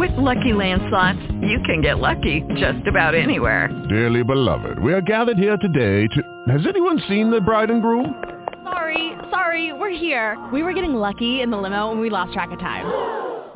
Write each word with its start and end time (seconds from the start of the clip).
With 0.00 0.12
Lucky 0.16 0.54
Land 0.54 0.80
slots, 0.88 1.18
you 1.42 1.60
can 1.66 1.82
get 1.82 1.98
lucky 1.98 2.42
just 2.56 2.86
about 2.86 3.14
anywhere. 3.14 3.68
Dearly 3.90 4.24
beloved, 4.24 4.78
we 4.78 4.94
are 4.94 5.02
gathered 5.02 5.36
here 5.36 5.58
today 5.58 6.06
to... 6.06 6.42
Has 6.50 6.62
anyone 6.66 7.02
seen 7.06 7.30
the 7.30 7.38
bride 7.38 7.68
and 7.68 7.82
groom? 7.82 8.14
Sorry, 8.64 9.12
sorry, 9.30 9.74
we're 9.74 9.90
here. 9.90 10.42
We 10.54 10.62
were 10.62 10.72
getting 10.72 10.94
lucky 10.94 11.42
in 11.42 11.50
the 11.50 11.58
limo 11.58 11.90
and 11.90 12.00
we 12.00 12.08
lost 12.08 12.32
track 12.32 12.50
of 12.50 12.58
time. 12.58 12.86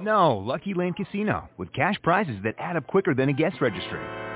No, 0.05 0.37
Lucky 0.37 0.75
Land 0.75 0.97
Casino, 0.97 1.49
with 1.57 1.73
cash 1.73 1.97
prizes 2.03 2.37
that 2.45 2.57
add 2.59 2.77
up 2.77 2.87
quicker 2.89 3.15
than 3.15 3.31
a 3.31 3.33
guest 3.33 3.63
registry. 3.63 4.03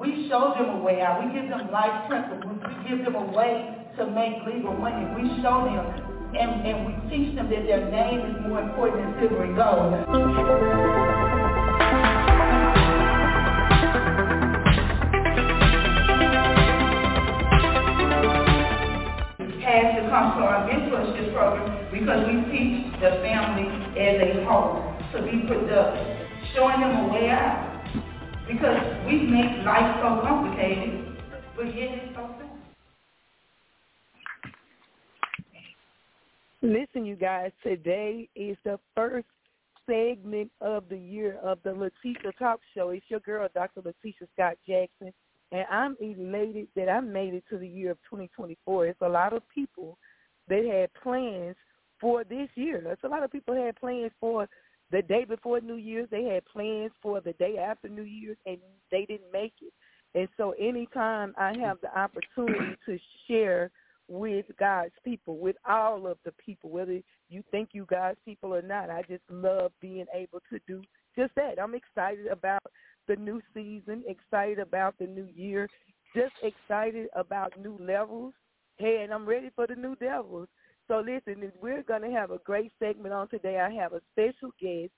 We 0.00 0.26
show 0.30 0.54
them 0.56 0.80
a 0.80 0.82
way 0.82 1.02
out. 1.02 1.22
We 1.22 1.28
give 1.38 1.50
them 1.50 1.70
life 1.70 2.08
principles. 2.08 2.56
We 2.56 2.88
give 2.88 3.04
them 3.04 3.16
a 3.16 3.36
way 3.36 3.76
to 3.98 4.06
make 4.06 4.40
legal 4.46 4.72
money. 4.72 5.04
We 5.12 5.28
show 5.42 5.68
them 5.68 5.84
and, 6.32 6.66
and 6.66 6.86
we 6.86 6.94
teach 7.10 7.36
them 7.36 7.50
that 7.50 7.66
their 7.66 7.90
name 7.90 8.20
is 8.20 8.48
more 8.48 8.62
important 8.62 9.20
than 9.20 9.28
silver 9.28 9.44
and 9.44 9.56
gold. 9.56 9.92
to 19.70 20.08
come 20.08 20.36
to 20.36 20.42
our 20.44 20.68
mentorship 20.68 21.32
program 21.32 21.90
because 21.92 22.26
we 22.26 22.34
teach 22.50 22.92
the 23.00 23.10
family 23.22 23.68
as 23.98 24.20
a 24.20 24.44
whole 24.44 24.82
to 25.12 25.22
be 25.22 25.46
productive, 25.46 26.28
showing 26.54 26.80
them 26.80 27.08
a 27.08 27.12
way 27.12 27.30
out. 27.30 27.69
Because 28.50 29.06
we 29.06 29.12
make 29.12 29.64
life 29.64 29.96
so 30.02 30.22
complicated, 30.26 31.06
but 31.56 31.66
yet 31.66 31.90
it's 31.92 32.16
so 32.16 32.34
simple. 32.36 32.56
Listen, 36.60 37.06
you 37.06 37.14
guys, 37.14 37.52
today 37.62 38.28
is 38.34 38.56
the 38.64 38.80
first 38.96 39.28
segment 39.86 40.50
of 40.60 40.88
the 40.88 40.98
year 40.98 41.38
of 41.44 41.58
the 41.62 41.70
Letitia 41.70 42.32
Talk 42.40 42.58
Show. 42.74 42.90
It's 42.90 43.04
your 43.08 43.20
girl, 43.20 43.48
Dr. 43.54 43.82
Letitia 43.84 44.26
Scott 44.34 44.56
Jackson, 44.66 45.12
and 45.52 45.64
I'm 45.70 45.96
elated 46.00 46.66
that 46.74 46.88
I 46.88 46.98
made 46.98 47.34
it 47.34 47.44
to 47.50 47.58
the 47.58 47.68
year 47.68 47.92
of 47.92 47.98
2024. 48.10 48.86
It's 48.86 49.00
a 49.00 49.08
lot 49.08 49.32
of 49.32 49.42
people 49.54 49.96
that 50.48 50.64
had 50.64 50.92
plans 51.00 51.54
for 52.00 52.24
this 52.24 52.48
year. 52.56 52.82
It's 52.86 53.04
a 53.04 53.08
lot 53.08 53.22
of 53.22 53.30
people 53.30 53.54
had 53.54 53.76
plans 53.76 54.10
for 54.18 54.48
the 54.90 55.02
day 55.02 55.24
before 55.24 55.60
New 55.60 55.76
Year's. 55.76 56.08
They 56.10 56.24
had 56.24 56.44
plans 56.46 56.92
for 57.02 57.20
the 57.20 57.32
day 57.34 57.56
after 57.58 57.88
New 57.88 58.02
Year's, 58.02 58.38
and 58.46 58.58
they 58.90 59.04
didn't 59.06 59.32
make 59.32 59.54
it. 59.62 59.72
And 60.14 60.28
so 60.36 60.54
anytime 60.58 61.34
I 61.38 61.56
have 61.58 61.78
the 61.80 61.96
opportunity 61.96 62.76
to 62.86 62.98
share 63.28 63.70
with 64.08 64.46
God's 64.58 64.94
people, 65.04 65.38
with 65.38 65.56
all 65.68 66.06
of 66.06 66.18
the 66.24 66.32
people, 66.44 66.70
whether 66.70 67.00
you 67.28 67.44
think 67.52 67.70
you 67.72 67.86
God's 67.88 68.18
people 68.24 68.52
or 68.52 68.62
not, 68.62 68.90
I 68.90 69.02
just 69.08 69.22
love 69.30 69.70
being 69.80 70.06
able 70.12 70.40
to 70.50 70.58
do 70.66 70.82
just 71.16 71.34
that. 71.36 71.60
I'm 71.62 71.74
excited 71.74 72.26
about 72.26 72.62
the 73.06 73.16
new 73.16 73.40
season, 73.54 74.02
excited 74.06 74.58
about 74.58 74.96
the 74.98 75.06
new 75.06 75.28
year, 75.34 75.68
just 76.14 76.32
excited 76.42 77.08
about 77.14 77.52
new 77.60 77.78
levels. 77.80 78.34
Hey, 78.78 79.02
and 79.04 79.12
I'm 79.12 79.26
ready 79.28 79.50
for 79.54 79.66
the 79.66 79.76
new 79.76 79.94
devils. 79.96 80.48
So 80.90 80.98
listen, 81.06 81.52
we're 81.62 81.84
going 81.84 82.02
to 82.02 82.10
have 82.10 82.32
a 82.32 82.38
great 82.38 82.72
segment 82.80 83.14
on 83.14 83.28
today. 83.28 83.60
I 83.60 83.72
have 83.80 83.92
a 83.92 84.00
special 84.10 84.50
guest, 84.60 84.90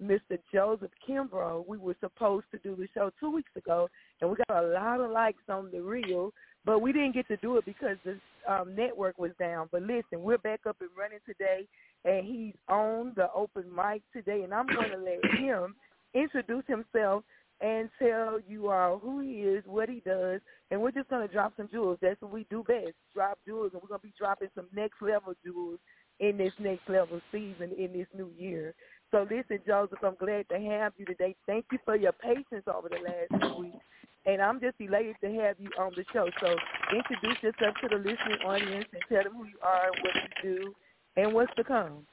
Mr. 0.00 0.38
Joseph 0.54 0.92
Kimbrough. 1.08 1.66
We 1.66 1.76
were 1.76 1.96
supposed 1.98 2.46
to 2.52 2.58
do 2.58 2.76
the 2.76 2.86
show 2.94 3.10
two 3.18 3.32
weeks 3.32 3.50
ago, 3.56 3.88
and 4.20 4.30
we 4.30 4.36
got 4.48 4.62
a 4.62 4.68
lot 4.68 5.00
of 5.00 5.10
likes 5.10 5.42
on 5.48 5.72
the 5.72 5.80
reel, 5.80 6.30
but 6.64 6.78
we 6.78 6.92
didn't 6.92 7.14
get 7.14 7.26
to 7.26 7.36
do 7.38 7.56
it 7.56 7.64
because 7.64 7.96
the 8.04 8.16
um, 8.48 8.76
network 8.76 9.18
was 9.18 9.32
down. 9.40 9.68
But 9.72 9.82
listen, 9.82 10.22
we're 10.22 10.38
back 10.38 10.60
up 10.68 10.76
and 10.80 10.90
running 10.96 11.18
today, 11.26 11.66
and 12.04 12.24
he's 12.24 12.54
on 12.68 13.14
the 13.16 13.26
open 13.34 13.64
mic 13.74 14.02
today, 14.12 14.44
and 14.44 14.54
I'm 14.54 14.68
going 14.68 14.90
to 14.90 14.98
let 14.98 15.40
him 15.40 15.74
introduce 16.14 16.64
himself 16.68 17.24
and 17.60 17.90
tell 17.98 18.38
you 18.48 18.70
all 18.70 18.98
who 18.98 19.20
he 19.20 19.42
is, 19.42 19.62
what 19.66 19.88
he 19.88 20.00
does, 20.00 20.40
and 20.70 20.80
we're 20.80 20.90
just 20.90 21.10
going 21.10 21.26
to 21.26 21.32
drop 21.32 21.52
some 21.56 21.68
jewels. 21.70 21.98
That's 22.00 22.20
what 22.22 22.32
we 22.32 22.46
do 22.48 22.64
best, 22.66 22.94
drop 23.14 23.38
jewels, 23.46 23.72
and 23.72 23.82
we're 23.82 23.88
going 23.88 24.00
to 24.00 24.06
be 24.06 24.14
dropping 24.18 24.48
some 24.54 24.66
next 24.74 25.02
level 25.02 25.34
jewels 25.44 25.78
in 26.20 26.36
this 26.38 26.52
next 26.58 26.88
level 26.88 27.20
season 27.32 27.72
in 27.78 27.92
this 27.92 28.06
new 28.16 28.30
year. 28.38 28.74
So 29.10 29.26
listen, 29.30 29.58
Joseph, 29.66 29.98
I'm 30.02 30.16
glad 30.16 30.48
to 30.50 30.58
have 30.58 30.92
you 30.96 31.04
today. 31.04 31.34
Thank 31.46 31.66
you 31.72 31.78
for 31.84 31.96
your 31.96 32.12
patience 32.12 32.64
over 32.72 32.88
the 32.88 33.00
last 33.02 33.42
few 33.42 33.62
weeks. 33.64 33.84
And 34.26 34.40
I'm 34.40 34.60
just 34.60 34.76
elated 34.78 35.16
to 35.22 35.32
have 35.40 35.56
you 35.58 35.70
on 35.78 35.92
the 35.96 36.04
show. 36.12 36.28
So 36.40 36.54
introduce 36.94 37.42
yourself 37.42 37.74
to 37.82 37.88
the 37.88 37.96
listening 37.96 38.38
audience 38.46 38.84
and 38.92 39.02
tell 39.08 39.24
them 39.24 39.32
who 39.34 39.46
you 39.46 39.58
are, 39.62 39.88
what 40.02 40.14
you 40.14 40.50
do, 40.56 40.74
and 41.16 41.32
what's 41.32 41.52
to 41.56 41.64
come. 41.64 42.06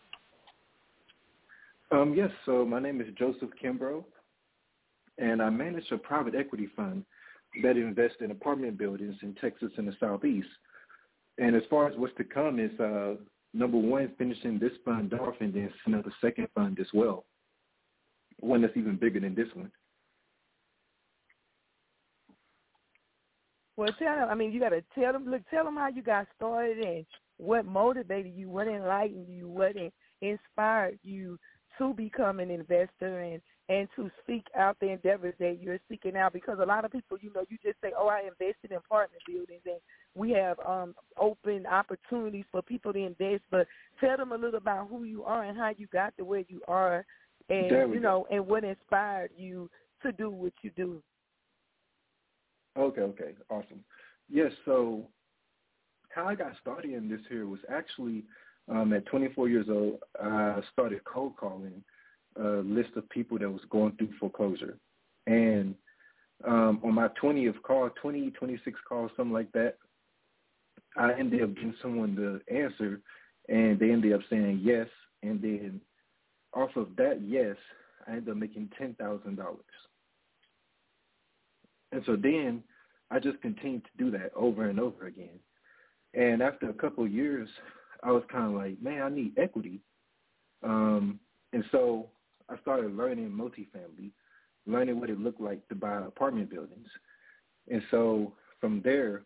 Um, 1.92 2.14
yes, 2.16 2.30
so 2.46 2.66
my 2.66 2.80
name 2.80 3.00
is 3.02 3.08
Joseph 3.18 3.50
Kimbrough 3.64 4.04
and 5.18 5.42
I 5.42 5.50
manage 5.50 5.92
a 5.92 5.98
private 5.98 6.36
equity 6.36 6.68
fund 6.76 7.04
that 7.64 7.78
invests 7.78 8.18
in 8.22 8.32
apartment 8.32 8.78
buildings 8.78 9.16
in 9.22 9.34
Texas 9.36 9.72
and 9.78 9.88
the 9.88 9.96
Southeast. 10.00 10.48
And 11.38 11.56
as 11.56 11.64
far 11.70 11.88
as 11.88 11.98
what's 11.98 12.16
to 12.18 12.24
come 12.24 12.60
is 12.60 12.78
uh, 12.80 13.16
number 13.54 13.78
one, 13.78 14.12
finishing 14.18 14.60
this 14.60 14.74
fund 14.86 15.14
off 15.14 15.36
and 15.40 15.54
then 15.54 15.72
setting 15.84 16.00
up 16.00 16.06
a 16.06 16.12
second 16.22 16.48
fund 16.56 16.80
as 16.80 16.88
well, 16.94 17.26
one 18.40 18.62
that's 18.62 18.78
even 18.78 18.98
bigger 18.98 19.20
than 19.20 19.36
this 19.36 19.48
one. 19.54 19.72
Well, 23.76 23.94
tell 24.00 24.16
them. 24.16 24.30
I 24.30 24.36
mean, 24.36 24.52
you 24.52 24.60
got 24.60 24.70
to 24.70 24.84
tell 24.98 25.14
them. 25.14 25.30
Look, 25.30 25.48
tell 25.50 25.64
them 25.64 25.76
how 25.76 25.90
you 25.90 26.02
got 26.02 26.28
started 26.36 26.80
and 26.80 27.06
what 27.38 27.66
motivated 27.66 28.34
you, 28.36 28.50
what 28.50 28.68
enlightened 28.68 29.28
you, 29.30 29.48
what 29.48 29.76
inspired 30.22 30.98
you 31.04 31.38
to 31.78 31.94
become 31.94 32.40
an 32.40 32.50
investor 32.50 33.20
and 33.20 33.40
and 33.70 33.88
to 33.96 34.10
seek 34.26 34.46
out 34.58 34.78
the 34.80 34.90
endeavors 34.90 35.34
that 35.40 35.58
you're 35.62 35.80
seeking 35.90 36.16
out 36.16 36.32
because 36.32 36.58
a 36.62 36.66
lot 36.66 36.86
of 36.86 36.92
people, 36.92 37.18
you 37.20 37.32
know, 37.34 37.44
you 37.50 37.58
just 37.62 37.80
say, 37.82 37.92
oh, 37.98 38.08
I 38.08 38.22
invested 38.22 38.72
in 38.72 38.78
apartment 38.78 39.22
buildings 39.28 39.62
and 39.66 39.80
we 40.16 40.32
have 40.32 40.58
um, 40.66 40.96
open 41.20 41.66
opportunities 41.66 42.46
for 42.52 42.62
people 42.62 42.94
to 42.94 43.00
invest, 43.00 43.44
but 43.52 43.68
tell 44.00 44.16
them 44.16 44.32
a 44.32 44.36
little 44.36 44.58
about 44.58 44.88
who 44.90 45.04
you 45.04 45.24
are 45.24 45.44
and 45.44 45.58
how 45.58 45.74
you 45.78 45.88
got 45.88 46.16
to 46.18 46.24
where 46.24 46.46
you 46.48 46.62
are 46.68 47.06
and, 47.50 47.94
you 47.94 48.00
know, 48.00 48.26
and 48.32 48.46
what 48.46 48.64
inspired 48.64 49.32
you 49.38 49.70
to 50.02 50.14
do 50.14 50.30
what 50.30 50.54
you 50.62 50.72
do. 50.78 51.02
Okay, 52.78 53.02
okay, 53.02 53.34
awesome. 53.50 53.84
Yes, 54.30 54.52
so 54.64 55.04
how 56.10 56.26
I 56.26 56.36
got 56.36 56.54
started 56.62 56.92
in 56.92 57.10
this 57.10 57.22
here 57.28 57.48
was 57.48 57.60
actually 57.70 58.24
um, 58.70 58.94
at 58.94 59.06
24 59.08 59.50
years 59.50 59.68
old, 59.70 60.00
I 60.24 60.62
started 60.72 61.04
cold 61.04 61.36
calling– 61.36 61.84
a 62.40 62.62
list 62.64 62.90
of 62.96 63.10
people 63.10 63.38
that 63.40 63.50
was 63.50 63.62
going 63.70 63.94
through 63.98 64.10
foreclosure. 64.20 64.78
And 65.26 65.76
um, 66.46 66.80
on 66.84 66.94
my 66.94 67.10
20th 67.22 67.62
call, 67.64 67.90
20, 68.02 68.32
26 68.32 68.80
calls, 68.88 69.12
something 69.18 69.34
like 69.34 69.52
that, 69.54 69.76
I 70.96 71.14
ended 71.14 71.44
up 71.44 71.54
getting 71.56 71.76
someone 71.82 72.16
to 72.16 72.40
answer, 72.54 73.02
and 73.50 73.80
they 73.80 73.92
ended 73.92 74.14
up 74.14 74.22
saying 74.30 74.62
yes. 74.64 74.88
And 75.24 75.42
then 75.42 75.82
off 76.54 76.76
of 76.76 76.96
that 76.98 77.22
yes, 77.26 77.56
I 78.08 78.12
ended 78.12 78.30
up 78.30 78.38
making 78.38 78.70
$10,000. 78.80 79.38
And 81.92 82.04
so 82.06 82.16
then 82.16 82.64
I 83.10 83.20
just 83.20 83.42
continued 83.42 83.86
to 83.86 84.04
do 84.04 84.12
that 84.12 84.32
over 84.36 84.70
and 84.70 84.80
over 84.80 85.08
again. 85.08 85.40
And 86.14 86.42
after 86.42 86.70
a 86.70 86.74
couple 86.74 87.04
of 87.04 87.12
years, 87.12 87.48
I 88.04 88.12
was 88.12 88.24
kind 88.32 88.46
of 88.46 88.54
like, 88.54 88.82
man, 88.82 89.02
I 89.02 89.10
need 89.10 89.38
equity. 89.38 89.80
Um, 90.64 91.20
and 91.54 91.64
so 91.72 92.08
I 92.50 92.58
started 92.62 92.96
learning 92.96 93.30
multifamily, 93.30 94.12
learning 94.66 95.00
what 95.00 95.10
it 95.10 95.20
looked 95.20 95.42
like 95.42 95.68
to 95.68 95.76
buy 95.76 95.98
apartment 95.98 96.50
buildings. 96.50 96.88
And 97.70 97.82
so 97.92 98.34
from 98.60 98.82
there, 98.84 99.24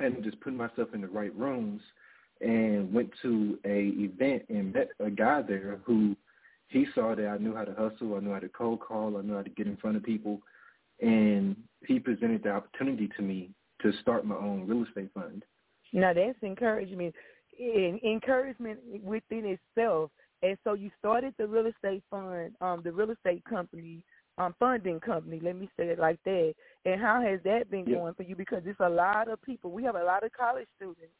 I 0.00 0.06
ended 0.06 0.24
just 0.24 0.40
putting 0.40 0.58
myself 0.58 0.88
in 0.94 1.00
the 1.00 1.08
right 1.08 1.34
rooms 1.34 1.82
and 2.40 2.92
went 2.92 3.10
to 3.22 3.58
a 3.64 3.92
event 3.96 4.42
and 4.48 4.72
met 4.72 4.88
a 5.00 5.10
guy 5.10 5.42
there 5.42 5.80
who 5.84 6.16
he 6.68 6.86
saw 6.94 7.14
that 7.14 7.26
I 7.26 7.38
knew 7.38 7.54
how 7.54 7.64
to 7.64 7.74
hustle, 7.74 8.16
I 8.16 8.20
knew 8.20 8.32
how 8.32 8.40
to 8.40 8.48
cold 8.48 8.80
call, 8.80 9.16
I 9.16 9.22
knew 9.22 9.34
how 9.34 9.42
to 9.42 9.50
get 9.50 9.66
in 9.66 9.76
front 9.76 9.96
of 9.96 10.02
people. 10.02 10.40
And 11.00 11.56
he 11.86 11.98
presented 11.98 12.42
the 12.42 12.50
opportunity 12.50 13.08
to 13.16 13.22
me 13.22 13.50
to 13.82 13.92
start 14.00 14.24
my 14.24 14.36
own 14.36 14.66
real 14.66 14.84
estate 14.84 15.10
fund. 15.14 15.44
Now 15.92 16.12
that's 16.12 16.42
encouragement, 16.42 17.14
encouragement 17.60 18.80
within 19.02 19.58
itself. 19.76 20.10
And 20.44 20.58
so 20.62 20.74
you 20.74 20.90
started 20.98 21.32
the 21.38 21.46
real 21.46 21.66
estate 21.66 22.02
fund, 22.10 22.52
um, 22.60 22.82
the 22.84 22.92
real 22.92 23.10
estate 23.10 23.42
company, 23.46 24.04
um, 24.36 24.54
funding 24.58 25.00
company. 25.00 25.40
Let 25.42 25.56
me 25.56 25.70
say 25.74 25.86
it 25.86 25.98
like 25.98 26.18
that. 26.24 26.52
And 26.84 27.00
how 27.00 27.22
has 27.22 27.40
that 27.44 27.70
been 27.70 27.86
yeah. 27.86 27.96
going 27.96 28.12
for 28.12 28.24
you? 28.24 28.36
Because 28.36 28.62
it's 28.66 28.80
a 28.80 28.88
lot 28.88 29.28
of 29.28 29.40
people. 29.40 29.70
We 29.70 29.84
have 29.84 29.96
a 29.96 30.04
lot 30.04 30.22
of 30.22 30.32
college 30.32 30.68
students 30.76 31.14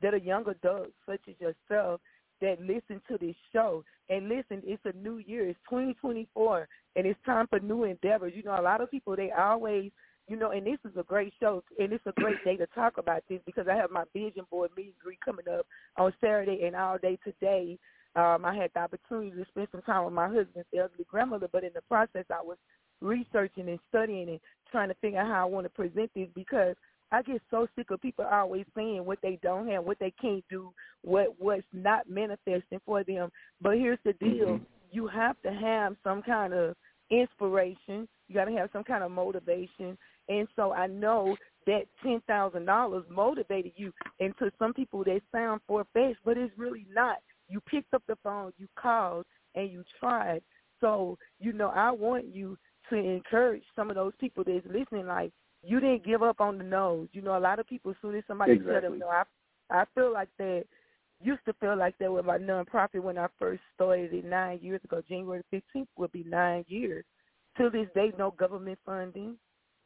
that 0.00 0.14
are 0.14 0.18
young 0.18 0.48
adults, 0.48 0.92
such 1.06 1.20
as 1.28 1.34
yourself, 1.38 2.00
that 2.40 2.58
listen 2.62 3.02
to 3.08 3.18
this 3.20 3.36
show. 3.52 3.84
And 4.08 4.30
listen, 4.30 4.62
it's 4.64 4.82
a 4.86 4.96
new 4.96 5.18
year. 5.18 5.46
It's 5.46 5.58
2024, 5.68 6.66
and 6.96 7.06
it's 7.06 7.20
time 7.26 7.48
for 7.48 7.60
new 7.60 7.84
endeavors. 7.84 8.32
You 8.34 8.44
know, 8.44 8.58
a 8.58 8.62
lot 8.62 8.80
of 8.80 8.90
people 8.90 9.14
they 9.14 9.30
always 9.30 9.90
you 10.28 10.36
know, 10.36 10.52
and 10.52 10.64
this 10.64 10.78
is 10.84 10.96
a 10.96 11.02
great 11.02 11.32
show, 11.40 11.64
and 11.80 11.92
it's 11.92 12.06
a 12.06 12.12
great 12.12 12.36
day 12.44 12.56
to 12.56 12.66
talk 12.68 12.98
about 12.98 13.24
this 13.28 13.40
because 13.44 13.66
I 13.68 13.74
have 13.74 13.90
my 13.90 14.04
vision 14.14 14.44
board 14.48 14.70
meeting 14.76 14.92
greet 15.02 15.20
coming 15.24 15.46
up 15.52 15.66
on 15.98 16.14
Saturday 16.20 16.62
and 16.64 16.76
all 16.76 16.98
day 16.98 17.18
today. 17.24 17.76
Um, 18.16 18.44
I 18.44 18.54
had 18.54 18.70
the 18.74 18.80
opportunity 18.80 19.30
to 19.30 19.44
spend 19.50 19.68
some 19.70 19.82
time 19.82 20.04
with 20.04 20.14
my 20.14 20.26
husband's 20.26 20.68
elderly 20.76 21.06
grandmother, 21.08 21.48
but 21.52 21.64
in 21.64 21.70
the 21.74 21.82
process, 21.82 22.24
I 22.30 22.42
was 22.42 22.58
researching 23.00 23.68
and 23.68 23.78
studying 23.88 24.28
and 24.28 24.40
trying 24.70 24.88
to 24.88 24.94
figure 24.94 25.20
out 25.20 25.28
how 25.28 25.42
I 25.42 25.44
want 25.44 25.64
to 25.64 25.70
present 25.70 26.10
this 26.14 26.28
because 26.34 26.74
I 27.12 27.22
get 27.22 27.42
so 27.50 27.66
sick 27.76 27.90
of 27.90 28.00
people 28.00 28.24
always 28.24 28.66
saying 28.76 29.04
what 29.04 29.18
they 29.22 29.38
don't 29.42 29.68
have, 29.68 29.84
what 29.84 29.98
they 29.98 30.12
can't 30.20 30.44
do, 30.48 30.72
what 31.02 31.34
what's 31.38 31.62
not 31.72 32.08
manifesting 32.08 32.80
for 32.86 33.02
them. 33.02 33.30
But 33.60 33.78
here's 33.78 33.98
the 34.04 34.12
deal: 34.14 34.46
mm-hmm. 34.46 34.64
you 34.92 35.06
have 35.08 35.36
to 35.42 35.52
have 35.52 35.96
some 36.04 36.22
kind 36.22 36.52
of 36.52 36.76
inspiration. 37.10 38.08
You 38.28 38.34
got 38.34 38.44
to 38.44 38.52
have 38.52 38.70
some 38.72 38.84
kind 38.84 39.02
of 39.02 39.10
motivation. 39.10 39.98
And 40.28 40.46
so 40.54 40.72
I 40.72 40.86
know 40.86 41.36
that 41.66 41.82
ten 42.02 42.22
thousand 42.28 42.66
dollars 42.66 43.04
motivated 43.10 43.72
you. 43.74 43.92
And 44.20 44.32
to 44.38 44.52
some 44.58 44.72
people, 44.72 45.02
they 45.02 45.20
sound 45.32 45.60
far 45.66 45.84
fetched, 45.92 46.20
but 46.24 46.38
it's 46.38 46.56
really 46.56 46.86
not. 46.92 47.16
You 47.50 47.60
picked 47.60 47.92
up 47.92 48.02
the 48.06 48.16
phone, 48.22 48.52
you 48.58 48.68
called, 48.78 49.26
and 49.54 49.70
you 49.70 49.84
tried. 49.98 50.42
So 50.80 51.18
you 51.38 51.52
know, 51.52 51.68
I 51.68 51.90
want 51.90 52.34
you 52.34 52.56
to 52.88 52.96
encourage 52.96 53.62
some 53.76 53.90
of 53.90 53.96
those 53.96 54.12
people 54.18 54.44
that's 54.46 54.66
listening. 54.66 55.06
Like 55.06 55.32
you 55.62 55.80
didn't 55.80 56.04
give 56.04 56.22
up 56.22 56.40
on 56.40 56.58
the 56.58 56.64
nose. 56.64 57.08
You 57.12 57.22
know, 57.22 57.36
a 57.36 57.40
lot 57.40 57.58
of 57.58 57.66
people, 57.66 57.90
as 57.90 57.96
soon 58.00 58.16
as 58.16 58.24
somebody 58.26 58.52
exactly. 58.52 58.80
tell 58.80 58.90
them, 58.90 58.98
no, 59.00 59.08
I, 59.08 59.24
I 59.70 59.84
feel 59.94 60.12
like 60.12 60.30
that. 60.38 60.64
Used 61.22 61.44
to 61.44 61.52
feel 61.60 61.76
like 61.76 61.98
that 61.98 62.10
with 62.10 62.24
my 62.24 62.38
nonprofit 62.38 63.02
when 63.02 63.18
I 63.18 63.26
first 63.38 63.60
started 63.74 64.14
it 64.14 64.24
nine 64.24 64.58
years 64.62 64.80
ago. 64.84 65.02
January 65.06 65.42
15th 65.52 65.86
will 65.98 66.08
be 66.08 66.24
nine 66.24 66.64
years. 66.66 67.04
To 67.58 67.68
this 67.68 67.88
day, 67.94 68.10
no 68.18 68.30
government 68.30 68.78
funding, 68.86 69.36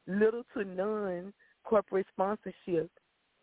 little 0.06 0.44
to 0.56 0.64
none 0.64 1.32
corporate 1.64 2.06
sponsorship, 2.12 2.88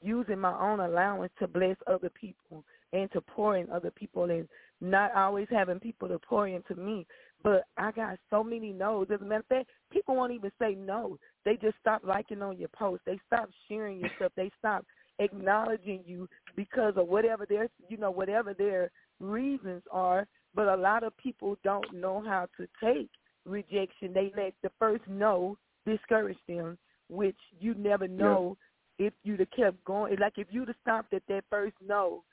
using 0.01 0.39
my 0.39 0.57
own 0.57 0.79
allowance 0.79 1.33
to 1.39 1.49
bless 1.49 1.75
other 1.85 2.09
people 2.09 2.63
and 2.93 3.11
to 3.11 3.21
pour 3.21 3.57
in 3.57 3.69
other 3.69 3.91
people 3.91 4.29
and 4.29 4.47
not 4.81 5.13
always 5.15 5.47
having 5.49 5.79
people 5.79 6.07
to 6.07 6.19
pour 6.19 6.47
into 6.47 6.75
me. 6.75 7.05
But 7.43 7.63
I 7.77 7.91
got 7.91 8.17
so 8.29 8.43
many 8.43 8.71
no's. 8.71 9.07
As 9.11 9.21
a 9.21 9.23
matter 9.23 9.39
of 9.39 9.45
fact, 9.47 9.69
people 9.91 10.15
won't 10.15 10.33
even 10.33 10.51
say 10.59 10.75
no. 10.75 11.17
They 11.45 11.55
just 11.55 11.77
stop 11.79 12.01
liking 12.03 12.41
on 12.41 12.57
your 12.57 12.69
post. 12.69 13.01
They 13.05 13.19
stop 13.25 13.49
sharing 13.67 13.99
your 13.99 14.09
stuff. 14.17 14.31
They 14.35 14.51
stop 14.59 14.85
acknowledging 15.19 16.03
you 16.05 16.27
because 16.55 16.93
of 16.97 17.07
whatever 17.07 17.45
their 17.47 17.67
you 17.89 17.97
know 17.97 18.11
whatever 18.11 18.53
their 18.53 18.91
reasons 19.19 19.83
are. 19.91 20.27
But 20.53 20.67
a 20.67 20.75
lot 20.75 21.03
of 21.03 21.15
people 21.17 21.57
don't 21.63 21.93
know 21.93 22.21
how 22.25 22.47
to 22.57 22.67
take 22.83 23.09
rejection. 23.45 24.13
They 24.13 24.31
let 24.35 24.53
the 24.61 24.71
first 24.77 25.03
no 25.07 25.57
discourage 25.85 26.37
them, 26.47 26.77
which 27.09 27.37
you 27.59 27.73
never 27.75 28.07
know 28.07 28.57
yeah. 28.97 29.07
if 29.07 29.13
you'd 29.23 29.39
have 29.39 29.51
kept 29.51 29.83
going. 29.85 30.17
Like 30.19 30.33
if 30.37 30.47
you'd 30.51 30.67
have 30.67 30.77
stopped 30.81 31.13
at 31.13 31.23
that 31.29 31.43
first 31.49 31.75
no, 31.85 32.23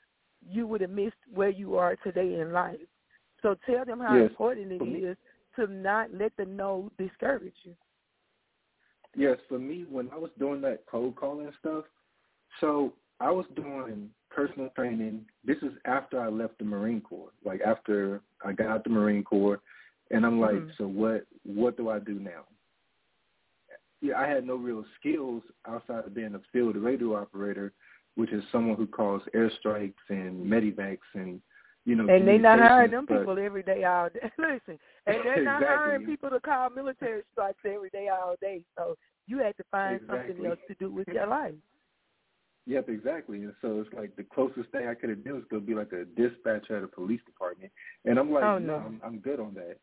you 0.47 0.67
would 0.67 0.81
have 0.81 0.89
missed 0.89 1.15
where 1.33 1.49
you 1.49 1.77
are 1.77 1.95
today 1.97 2.39
in 2.39 2.51
life. 2.51 2.79
So 3.41 3.55
tell 3.65 3.85
them 3.85 3.99
how 3.99 4.15
yes. 4.15 4.29
important 4.29 4.71
it 4.71 4.83
is 4.83 5.17
to 5.55 5.67
not 5.67 6.13
let 6.13 6.31
the 6.37 6.45
no 6.45 6.91
discourage 6.97 7.53
you. 7.63 7.75
Yes, 9.15 9.37
for 9.47 9.57
me, 9.57 9.85
when 9.89 10.09
I 10.11 10.17
was 10.17 10.29
doing 10.37 10.61
that 10.61 10.83
cold 10.89 11.15
calling 11.15 11.51
stuff, 11.59 11.85
so 12.59 12.93
I 13.19 13.31
was 13.31 13.45
doing 13.55 14.09
personal 14.29 14.69
training. 14.75 15.25
This 15.43 15.57
is 15.57 15.71
after 15.85 16.21
I 16.21 16.29
left 16.29 16.59
the 16.59 16.65
Marine 16.65 17.01
Corps, 17.01 17.31
like 17.43 17.61
after 17.61 18.21
I 18.43 18.53
got 18.53 18.67
out 18.67 18.83
the 18.83 18.91
Marine 18.91 19.23
Corps, 19.23 19.59
and 20.11 20.25
I'm 20.25 20.39
like, 20.39 20.55
mm-hmm. 20.55 20.69
so 20.77 20.87
what? 20.87 21.25
What 21.43 21.77
do 21.77 21.89
I 21.89 21.99
do 21.99 22.19
now? 22.19 22.45
Yeah, 24.01 24.17
I 24.17 24.27
had 24.27 24.45
no 24.45 24.55
real 24.55 24.85
skills 24.99 25.43
outside 25.67 26.05
of 26.05 26.13
being 26.13 26.35
a 26.35 26.41
field 26.53 26.77
radio 26.77 27.15
operator, 27.15 27.73
which 28.19 28.33
is 28.33 28.43
someone 28.51 28.75
who 28.75 28.85
calls 28.85 29.21
airstrikes 29.33 29.93
and 30.09 30.45
medevacs 30.45 30.97
and 31.13 31.41
you 31.85 31.95
know. 31.95 32.13
And 32.13 32.27
they're 32.27 32.37
not 32.37 32.59
hiring 32.59 32.91
them 32.91 33.05
but, 33.07 33.19
people 33.19 33.39
every 33.39 33.63
day 33.63 33.85
all 33.85 34.09
day. 34.09 34.29
Listen, 34.37 34.77
and 35.07 35.23
they're 35.23 35.41
not 35.41 35.61
exactly. 35.61 35.67
hiring 35.67 36.05
people 36.05 36.29
to 36.29 36.39
call 36.41 36.69
military 36.69 37.21
strikes 37.31 37.59
every 37.65 37.89
day 37.91 38.09
all 38.09 38.35
day. 38.41 38.61
So 38.77 38.97
you 39.25 39.37
had 39.37 39.55
to 39.55 39.63
find 39.71 40.01
exactly. 40.01 40.33
something 40.35 40.45
else 40.47 40.59
to 40.67 40.75
do 40.75 40.91
with 40.91 41.07
your 41.07 41.27
life. 41.39 41.53
Yep, 42.65 42.89
exactly. 42.89 43.37
And 43.37 43.53
so 43.61 43.79
it's 43.79 43.93
like 43.93 44.13
the 44.17 44.25
closest 44.35 44.69
thing 44.73 44.85
I 44.85 44.95
could 44.95 45.11
have 45.11 45.23
done 45.23 45.35
was 45.35 45.43
to 45.51 45.61
be 45.61 45.73
like 45.73 45.93
a 45.93 46.03
dispatcher 46.03 46.75
at 46.75 46.83
a 46.83 46.87
police 46.87 47.21
department. 47.25 47.71
And 48.03 48.19
I'm 48.19 48.33
like, 48.33 48.43
oh, 48.43 48.57
no, 48.57 48.79
no 48.79 48.85
I'm, 48.85 49.01
I'm 49.01 49.19
good 49.19 49.39
on 49.39 49.53
that. 49.53 49.77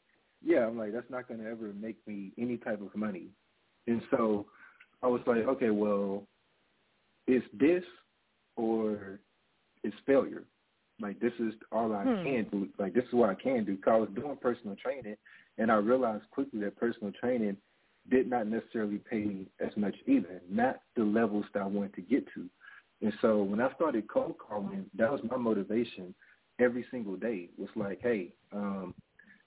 Yeah, 0.44 0.66
I'm 0.66 0.76
like, 0.76 0.92
that's 0.92 1.10
not 1.10 1.26
going 1.26 1.40
to 1.40 1.50
ever 1.50 1.72
make 1.80 1.96
me 2.06 2.32
any 2.38 2.58
type 2.58 2.82
of 2.82 2.94
money. 2.94 3.28
And 3.86 4.02
so 4.10 4.44
I 5.02 5.06
was 5.06 5.22
like, 5.26 5.48
okay, 5.48 5.70
well, 5.70 6.28
is 7.26 7.42
this 7.58 7.82
or 8.56 9.20
it's 9.82 9.96
failure? 10.06 10.44
Like 11.00 11.20
this 11.20 11.32
is 11.38 11.54
all 11.72 11.94
I 11.94 12.04
hmm. 12.04 12.24
can 12.24 12.46
do. 12.50 12.68
Like 12.78 12.94
this 12.94 13.04
is 13.04 13.12
what 13.12 13.30
I 13.30 13.34
can 13.34 13.64
do. 13.64 13.76
Cause 13.76 13.92
I 13.94 13.98
was 13.98 14.08
doing 14.14 14.36
personal 14.40 14.76
training, 14.76 15.16
and 15.58 15.70
I 15.70 15.76
realized 15.76 16.24
quickly 16.30 16.60
that 16.60 16.76
personal 16.76 17.12
training 17.12 17.56
did 18.10 18.30
not 18.30 18.46
necessarily 18.46 18.98
pay 18.98 19.24
me 19.24 19.46
as 19.60 19.76
much 19.76 19.94
either. 20.06 20.40
Not 20.48 20.80
the 20.96 21.02
levels 21.02 21.44
that 21.52 21.62
I 21.62 21.66
wanted 21.66 21.94
to 21.94 22.02
get 22.02 22.24
to. 22.34 22.48
And 23.02 23.12
so 23.20 23.42
when 23.42 23.60
I 23.60 23.72
started 23.74 24.08
cold 24.08 24.36
calling, 24.38 24.86
that 24.96 25.10
was 25.10 25.20
my 25.28 25.36
motivation 25.36 26.14
every 26.58 26.86
single 26.90 27.16
day. 27.16 27.50
Was 27.58 27.68
like, 27.76 28.00
hey, 28.00 28.32
um, 28.52 28.94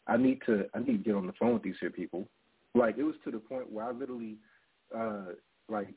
I 0.07 0.17
need 0.17 0.41
to 0.45 0.65
I 0.73 0.79
need 0.79 1.03
to 1.03 1.09
get 1.09 1.15
on 1.15 1.27
the 1.27 1.33
phone 1.33 1.53
with 1.53 1.63
these 1.63 1.75
here 1.79 1.89
people. 1.89 2.27
Like 2.75 2.97
it 2.97 3.03
was 3.03 3.15
to 3.23 3.31
the 3.31 3.39
point 3.39 3.71
where 3.71 3.85
I 3.85 3.91
literally 3.91 4.37
uh 4.95 5.33
like 5.67 5.89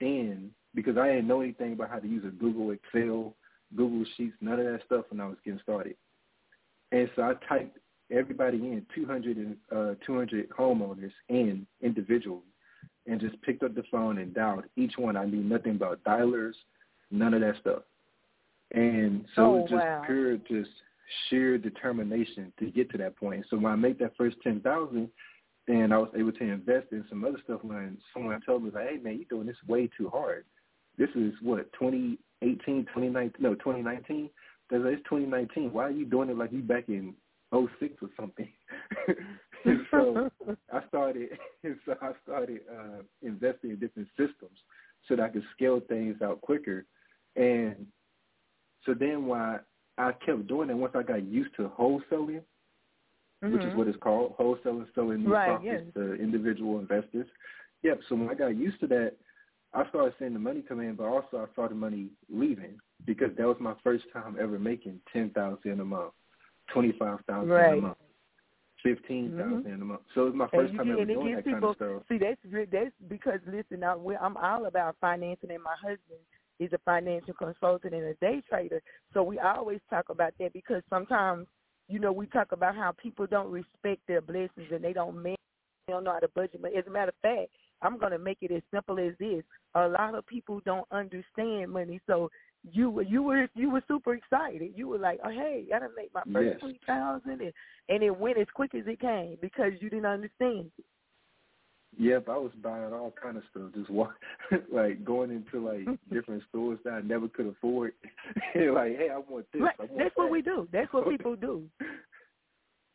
in 0.00 0.50
because 0.74 0.96
I 0.96 1.08
didn't 1.08 1.28
know 1.28 1.40
anything 1.40 1.72
about 1.72 1.90
how 1.90 1.98
to 1.98 2.06
use 2.08 2.24
a 2.24 2.30
Google 2.30 2.70
Excel, 2.70 3.34
Google 3.76 4.04
Sheets, 4.16 4.34
none 4.40 4.58
of 4.58 4.66
that 4.66 4.84
stuff 4.86 5.06
when 5.10 5.20
I 5.20 5.26
was 5.26 5.36
getting 5.44 5.60
started. 5.62 5.96
And 6.92 7.08
so 7.14 7.22
I 7.22 7.34
typed 7.48 7.78
everybody 8.10 8.58
in 8.58 8.84
200 8.94 9.36
and 9.36 9.56
uh 9.70 9.94
200 10.04 10.50
homeowners 10.50 11.12
in 11.28 11.66
individually 11.80 12.42
and 13.06 13.20
just 13.20 13.40
picked 13.42 13.62
up 13.62 13.74
the 13.74 13.84
phone 13.90 14.18
and 14.18 14.34
dialed 14.34 14.64
each 14.76 14.94
one. 14.96 15.16
I 15.16 15.24
knew 15.24 15.42
nothing 15.42 15.76
about 15.76 16.02
dialers, 16.04 16.54
none 17.10 17.34
of 17.34 17.40
that 17.40 17.56
stuff. 17.60 17.82
And 18.72 19.24
so 19.34 19.42
oh, 19.42 19.56
it 19.56 19.60
was 19.62 19.70
just 19.70 19.84
wow. 19.84 20.02
pure, 20.06 20.36
just 20.36 20.70
sheer 21.28 21.58
determination 21.58 22.52
to 22.58 22.66
get 22.66 22.90
to 22.90 22.98
that 22.98 23.16
point. 23.16 23.44
So 23.50 23.56
when 23.56 23.72
I 23.72 23.76
made 23.76 23.98
that 23.98 24.16
first 24.16 24.36
ten 24.42 24.60
thousand, 24.60 25.08
and 25.66 25.92
I 25.92 25.98
was 25.98 26.10
able 26.16 26.32
to 26.32 26.44
invest 26.44 26.88
in 26.92 27.04
some 27.08 27.24
other 27.24 27.38
stuff 27.44 27.60
when 27.62 27.98
someone 28.12 28.40
told 28.46 28.62
me 28.62 28.70
like, 28.72 28.88
"Hey 28.88 28.96
man, 28.98 29.16
you're 29.16 29.24
doing 29.24 29.46
this 29.46 29.56
way 29.66 29.88
too 29.96 30.08
hard. 30.08 30.44
This 31.00 31.08
is 31.14 31.32
what 31.40 31.72
2018, 31.72 32.84
2019, 32.84 33.32
no 33.42 33.54
2019. 33.54 34.28
There's 34.68 34.98
it's 34.98 35.02
2019. 35.04 35.72
Why 35.72 35.84
are 35.84 35.90
you 35.90 36.04
doing 36.04 36.28
it 36.28 36.36
like 36.36 36.52
you 36.52 36.60
back 36.60 36.90
in 36.90 37.14
06 37.54 37.94
or 38.02 38.10
something?" 38.20 38.48
so 39.90 40.30
I 40.70 40.86
started, 40.88 41.30
so 41.86 41.94
I 42.02 42.10
started 42.22 42.60
uh, 42.70 42.98
investing 43.22 43.70
in 43.70 43.78
different 43.78 44.08
systems 44.18 44.58
so 45.08 45.16
that 45.16 45.22
I 45.22 45.28
could 45.30 45.42
scale 45.56 45.80
things 45.88 46.20
out 46.22 46.42
quicker. 46.42 46.84
And 47.34 47.86
so 48.84 48.92
then 48.92 49.24
why 49.24 49.60
I 49.96 50.12
kept 50.24 50.48
doing 50.48 50.68
it 50.68 50.76
once 50.76 50.92
I 50.94 51.02
got 51.02 51.24
used 51.24 51.56
to 51.56 51.70
wholesaling, 51.80 52.42
mm-hmm. 53.42 53.54
which 53.54 53.62
is 53.62 53.74
what 53.74 53.88
it's 53.88 53.96
called, 54.02 54.36
wholesaling, 54.38 54.84
selling 54.94 55.24
new 55.24 55.32
right, 55.32 55.46
properties 55.46 55.80
yes. 55.86 55.94
to 55.94 56.14
individual 56.16 56.78
investors. 56.78 57.26
Yep. 57.84 58.00
So 58.10 58.16
when 58.16 58.28
I 58.28 58.34
got 58.34 58.54
used 58.54 58.80
to 58.80 58.86
that, 58.88 59.12
I 59.72 59.88
started 59.88 60.14
seeing 60.18 60.32
the 60.32 60.38
money 60.38 60.62
come 60.66 60.80
in, 60.80 60.94
but 60.94 61.04
also 61.04 61.38
I 61.38 61.54
saw 61.54 61.68
the 61.68 61.74
money 61.74 62.08
leaving 62.28 62.78
because 63.06 63.30
that 63.36 63.46
was 63.46 63.56
my 63.60 63.74
first 63.84 64.04
time 64.12 64.36
ever 64.40 64.58
making 64.58 65.00
ten 65.12 65.30
thousand 65.30 65.80
a 65.80 65.84
month, 65.84 66.12
twenty 66.72 66.92
five 66.98 67.18
thousand 67.28 67.50
right. 67.50 67.78
a 67.78 67.80
month, 67.80 67.96
fifteen 68.82 69.36
thousand 69.36 69.64
mm-hmm. 69.64 69.82
a 69.82 69.84
month. 69.84 70.00
So 70.14 70.22
it 70.22 70.24
was 70.26 70.34
my 70.34 70.48
first 70.48 70.70
and 70.70 70.78
time 70.78 70.90
ever 70.90 71.04
doing 71.04 71.34
that 71.36 71.44
people, 71.44 71.60
kind 71.60 71.64
of 71.64 71.76
stuff. 71.76 72.02
See, 72.08 72.18
that's 72.18 72.68
that's 72.72 72.94
because 73.08 73.40
listen, 73.46 73.84
I, 73.84 73.94
I'm 74.20 74.36
all 74.36 74.66
about 74.66 74.96
financing, 75.00 75.50
and 75.52 75.62
my 75.62 75.76
husband 75.80 76.20
is 76.60 76.72
a 76.72 76.78
financial 76.84 77.34
consultant 77.34 77.94
and 77.94 78.04
a 78.04 78.14
day 78.14 78.42
trader. 78.48 78.82
So 79.14 79.22
we 79.22 79.38
always 79.38 79.80
talk 79.88 80.10
about 80.10 80.34
that 80.38 80.52
because 80.52 80.82
sometimes, 80.90 81.46
you 81.88 81.98
know, 81.98 82.12
we 82.12 82.26
talk 82.26 82.52
about 82.52 82.76
how 82.76 82.92
people 82.92 83.26
don't 83.26 83.50
respect 83.50 84.02
their 84.06 84.20
blessings 84.20 84.68
and 84.70 84.84
they 84.84 84.92
don't 84.92 85.20
man, 85.22 85.36
they 85.86 85.94
don't 85.94 86.04
know 86.04 86.12
how 86.12 86.18
to 86.18 86.28
budget. 86.28 86.60
But 86.60 86.76
as 86.76 86.86
a 86.86 86.90
matter 86.90 87.08
of 87.08 87.14
fact, 87.22 87.50
I'm 87.82 87.98
going 87.98 88.12
to 88.12 88.18
make 88.18 88.38
it 88.42 88.52
as 88.52 88.62
simple 88.72 88.98
as 88.98 89.14
this. 89.18 89.42
A 89.74 89.88
lot 89.88 90.14
of 90.14 90.26
people 90.26 90.60
don't 90.64 90.86
understand 90.90 91.70
money, 91.70 92.00
so 92.06 92.30
you 92.70 92.90
were 92.90 93.02
you 93.02 93.22
were 93.22 93.48
you 93.54 93.70
were 93.70 93.82
super 93.88 94.14
excited. 94.14 94.72
You 94.74 94.88
were 94.88 94.98
like, 94.98 95.20
oh 95.24 95.30
hey, 95.30 95.66
I 95.74 95.78
done 95.78 95.90
made 95.96 96.10
my 96.14 96.22
first 96.32 96.50
Yes. 96.52 96.60
twenty 96.60 96.80
thousand, 96.86 97.40
and 97.40 97.52
and 97.88 98.02
it 98.02 98.16
went 98.16 98.38
as 98.38 98.46
quick 98.54 98.74
as 98.74 98.86
it 98.86 99.00
came 99.00 99.38
because 99.40 99.72
you 99.80 99.88
didn't 99.90 100.06
understand. 100.06 100.70
it. 100.78 100.84
Yep, 101.98 102.28
I 102.28 102.36
was 102.36 102.52
buying 102.62 102.92
all 102.92 103.12
kind 103.20 103.36
of 103.36 103.42
stuff, 103.50 103.72
just 103.74 103.90
walk, 103.90 104.14
like 104.72 105.04
going 105.04 105.30
into 105.30 105.66
like 105.66 105.86
different 106.12 106.42
stores 106.48 106.78
that 106.84 106.92
I 106.92 107.00
never 107.00 107.28
could 107.28 107.46
afford. 107.46 107.92
like, 108.54 108.96
hey, 108.96 109.08
I 109.12 109.18
want 109.18 109.46
this. 109.52 109.62
Right, 109.62 109.74
I 109.78 109.84
want 109.84 109.98
that's 109.98 110.16
what 110.16 110.30
we 110.30 110.42
do. 110.42 110.68
That's 110.72 110.92
what 110.92 111.08
people 111.08 111.36
do. 111.36 111.64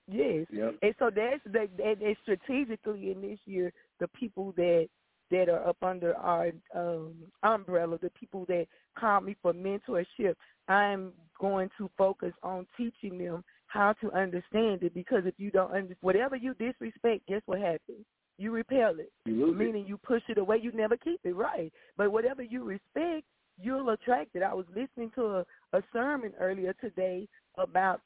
Yes. 0.08 0.46
Yep. 0.52 0.76
And 0.82 0.96
so 1.00 1.10
that's 1.14 1.42
that 1.46 1.70
and 1.84 2.18
strategically 2.22 3.12
in 3.12 3.22
this 3.22 3.40
year, 3.46 3.74
the 4.00 4.08
people 4.10 4.54
that 4.56 4.88
that 5.32 5.50
are 5.50 5.68
up 5.68 5.78
under 5.82 6.16
our 6.16 6.52
um, 6.76 7.14
umbrella, 7.44 7.98
the 8.02 8.10
people 8.12 8.46
that 8.48 8.68
call 8.98 9.22
me 9.22 9.36
for 9.42 9.54
mentorship, 9.54 10.36
I'm 10.68 11.12
going 11.40 11.70
to 11.78 11.90
focus 11.98 12.34
on 12.44 12.68
teaching 12.78 13.18
them 13.18 13.44
how 13.68 13.94
to 14.02 14.12
understand 14.14 14.84
it 14.84 14.94
because 14.94 15.24
if 15.26 15.34
you 15.38 15.52
don't 15.52 15.72
understand, 15.72 15.98
whatever 16.02 16.36
you 16.36 16.54
disrespect, 16.54 17.28
guess 17.28 17.42
what 17.46 17.60
happens? 17.60 18.06
You 18.38 18.52
repel 18.52 18.96
it, 19.00 19.12
You 19.26 19.48
lose 19.48 19.56
it. 19.56 19.64
meaning 19.64 19.86
you 19.88 19.98
push 19.98 20.22
it 20.28 20.38
away. 20.38 20.60
You 20.62 20.72
never 20.74 20.98
keep 20.98 21.20
it, 21.24 21.36
right? 21.36 21.72
But 21.98 22.12
whatever 22.12 22.44
you 22.44 22.64
respect, 22.64 23.26
you'll 23.62 23.90
attract 23.90 24.36
it. 24.36 24.44
I 24.44 24.54
was 24.54 24.66
listening 24.76 25.12
to 25.16 25.26
a, 25.26 25.46
a 25.74 25.82
sermon 25.94 26.34
earlier 26.40 26.74
today 26.82 27.28
about 27.58 28.02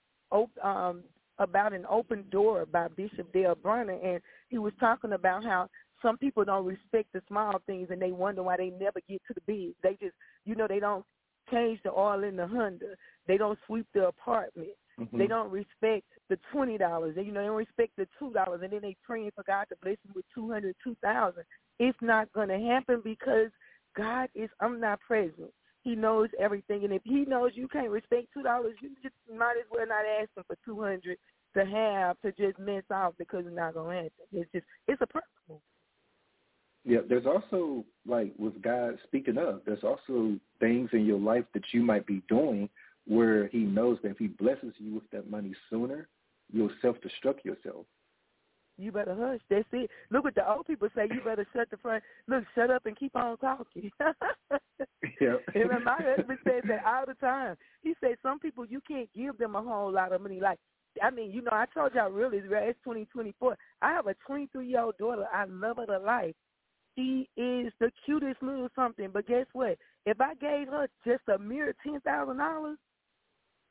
um, 0.63 1.03
about 1.39 1.73
an 1.73 1.85
open 1.89 2.25
door 2.29 2.65
by 2.65 2.87
Bishop 2.89 3.31
Dale 3.33 3.55
Bronner, 3.55 3.97
and 4.03 4.21
he 4.49 4.57
was 4.57 4.73
talking 4.79 5.13
about 5.13 5.43
how 5.43 5.67
some 6.01 6.17
people 6.17 6.45
don't 6.45 6.65
respect 6.65 7.09
the 7.13 7.21
small 7.27 7.59
things 7.65 7.89
and 7.91 8.01
they 8.01 8.11
wonder 8.11 8.43
why 8.43 8.57
they 8.57 8.69
never 8.69 8.99
get 9.07 9.21
to 9.27 9.33
the 9.33 9.41
big. 9.41 9.73
They 9.83 9.97
just, 10.01 10.15
you 10.45 10.55
know, 10.55 10.67
they 10.67 10.79
don't 10.79 11.05
change 11.51 11.79
the 11.83 11.91
oil 11.91 12.23
in 12.23 12.35
the 12.35 12.47
Honda. 12.47 12.95
They 13.27 13.37
don't 13.37 13.59
sweep 13.65 13.87
the 13.93 14.07
apartment. 14.07 14.69
Mhm. 14.99 15.17
They 15.17 15.27
don't 15.27 15.51
respect 15.51 16.07
the 16.27 16.37
twenty 16.51 16.77
dollars. 16.77 17.15
You 17.17 17.31
know, 17.31 17.41
they 17.41 17.47
don't 17.47 17.55
respect 17.55 17.95
the 17.95 18.07
two 18.17 18.31
dollars, 18.33 18.61
and 18.61 18.71
then 18.71 18.81
they 18.81 18.95
praying 19.03 19.31
for 19.31 19.43
God 19.43 19.67
to 19.69 19.75
bless 19.81 19.97
them 20.03 20.13
with 20.15 20.25
two 20.33 20.51
hundred, 20.51 20.75
two 20.83 20.95
thousand. 21.01 21.43
It's 21.79 21.97
not 22.01 22.31
going 22.33 22.49
to 22.49 22.59
happen 22.59 23.01
because 23.03 23.49
God 23.95 24.29
is 24.35 24.49
omnipresent. 24.61 25.53
He 25.81 25.95
knows 25.95 26.29
everything, 26.37 26.83
and 26.83 26.93
if 26.93 27.01
He 27.03 27.25
knows 27.25 27.51
you 27.55 27.67
can't 27.69 27.89
respect 27.89 28.27
two 28.33 28.43
dollars, 28.43 28.75
you 28.81 28.89
just 29.01 29.15
might 29.33 29.55
as 29.57 29.65
well 29.71 29.87
not 29.87 30.05
ask 30.05 30.29
Him 30.35 30.43
for 30.45 30.57
two 30.65 30.81
hundred 30.81 31.17
to 31.55 31.65
have 31.65 32.19
to 32.21 32.31
just 32.33 32.59
mess 32.59 32.83
off 32.91 33.13
because 33.17 33.45
it's 33.47 33.55
not 33.55 33.73
going 33.73 33.89
to 33.89 34.03
happen. 34.03 34.25
It's 34.31 34.51
just 34.51 34.65
it's 34.87 35.01
a 35.01 35.07
principle. 35.07 35.61
Yeah, 36.89 36.99
there's 37.07 37.27
also 37.27 37.85
like 38.07 38.33
with 38.39 38.59
God 38.63 38.97
speaking 39.03 39.37
of, 39.37 39.61
there's 39.65 39.83
also 39.83 40.37
things 40.59 40.89
in 40.91 41.05
your 41.05 41.19
life 41.19 41.45
that 41.53 41.63
you 41.71 41.81
might 41.83 42.07
be 42.07 42.23
doing 42.27 42.67
where 43.07 43.47
he 43.47 43.59
knows 43.59 43.99
that 44.01 44.09
if 44.09 44.17
he 44.17 44.27
blesses 44.27 44.73
you 44.79 44.95
with 44.95 45.09
that 45.11 45.29
money 45.29 45.53
sooner, 45.69 46.07
you'll 46.51 46.71
self 46.81 46.97
destruct 46.97 47.45
yourself. 47.45 47.85
You 48.79 48.91
better 48.91 49.13
hush. 49.13 49.41
That's 49.49 49.67
it. 49.71 49.91
Look 50.09 50.23
what 50.23 50.35
the 50.35 50.49
old 50.49 50.65
people 50.65 50.87
say. 50.95 51.07
You 51.11 51.21
better 51.23 51.45
shut 51.53 51.69
the 51.69 51.77
front. 51.77 52.03
Look, 52.27 52.43
shut 52.55 52.71
up 52.71 52.85
and 52.87 52.97
keep 52.97 53.15
on 53.15 53.37
talking. 53.37 53.91
Yeah. 55.19 55.35
and 55.53 55.83
my 55.83 55.97
husband 55.97 56.39
says 56.45 56.63
that 56.69 56.85
all 56.85 57.03
the 57.05 57.13
time. 57.15 57.57
He 57.81 57.93
said 57.99 58.15
some 58.23 58.39
people 58.39 58.65
you 58.65 58.79
can't 58.87 59.09
give 59.13 59.37
them 59.37 59.55
a 59.55 59.61
whole 59.61 59.91
lot 59.91 60.13
of 60.13 60.21
money. 60.21 60.39
Like, 60.39 60.59
I 61.03 61.09
mean, 61.09 61.31
you 61.31 61.41
know, 61.41 61.51
I 61.51 61.65
told 61.73 61.93
y'all 61.93 62.09
really, 62.09 62.37
it's 62.41 62.79
twenty 62.83 63.05
twenty 63.05 63.35
four. 63.37 63.57
I 63.81 63.91
have 63.91 64.07
a 64.07 64.15
twenty 64.25 64.47
three 64.47 64.69
year 64.69 64.81
old 64.81 64.97
daughter. 64.97 65.25
I 65.33 65.43
love 65.45 65.77
her 65.77 65.85
to 65.87 65.99
life. 65.99 66.35
She 66.99 67.29
is 67.37 67.71
the 67.79 67.91
cutest 68.05 68.43
little 68.43 68.67
something. 68.75 69.09
But 69.13 69.25
guess 69.25 69.45
what? 69.53 69.77
If 70.05 70.19
I 70.19 70.33
gave 70.35 70.67
her 70.67 70.89
just 71.05 71.23
a 71.33 71.39
mere 71.39 71.73
ten 71.81 72.01
thousand 72.01 72.37
dollars, 72.37 72.77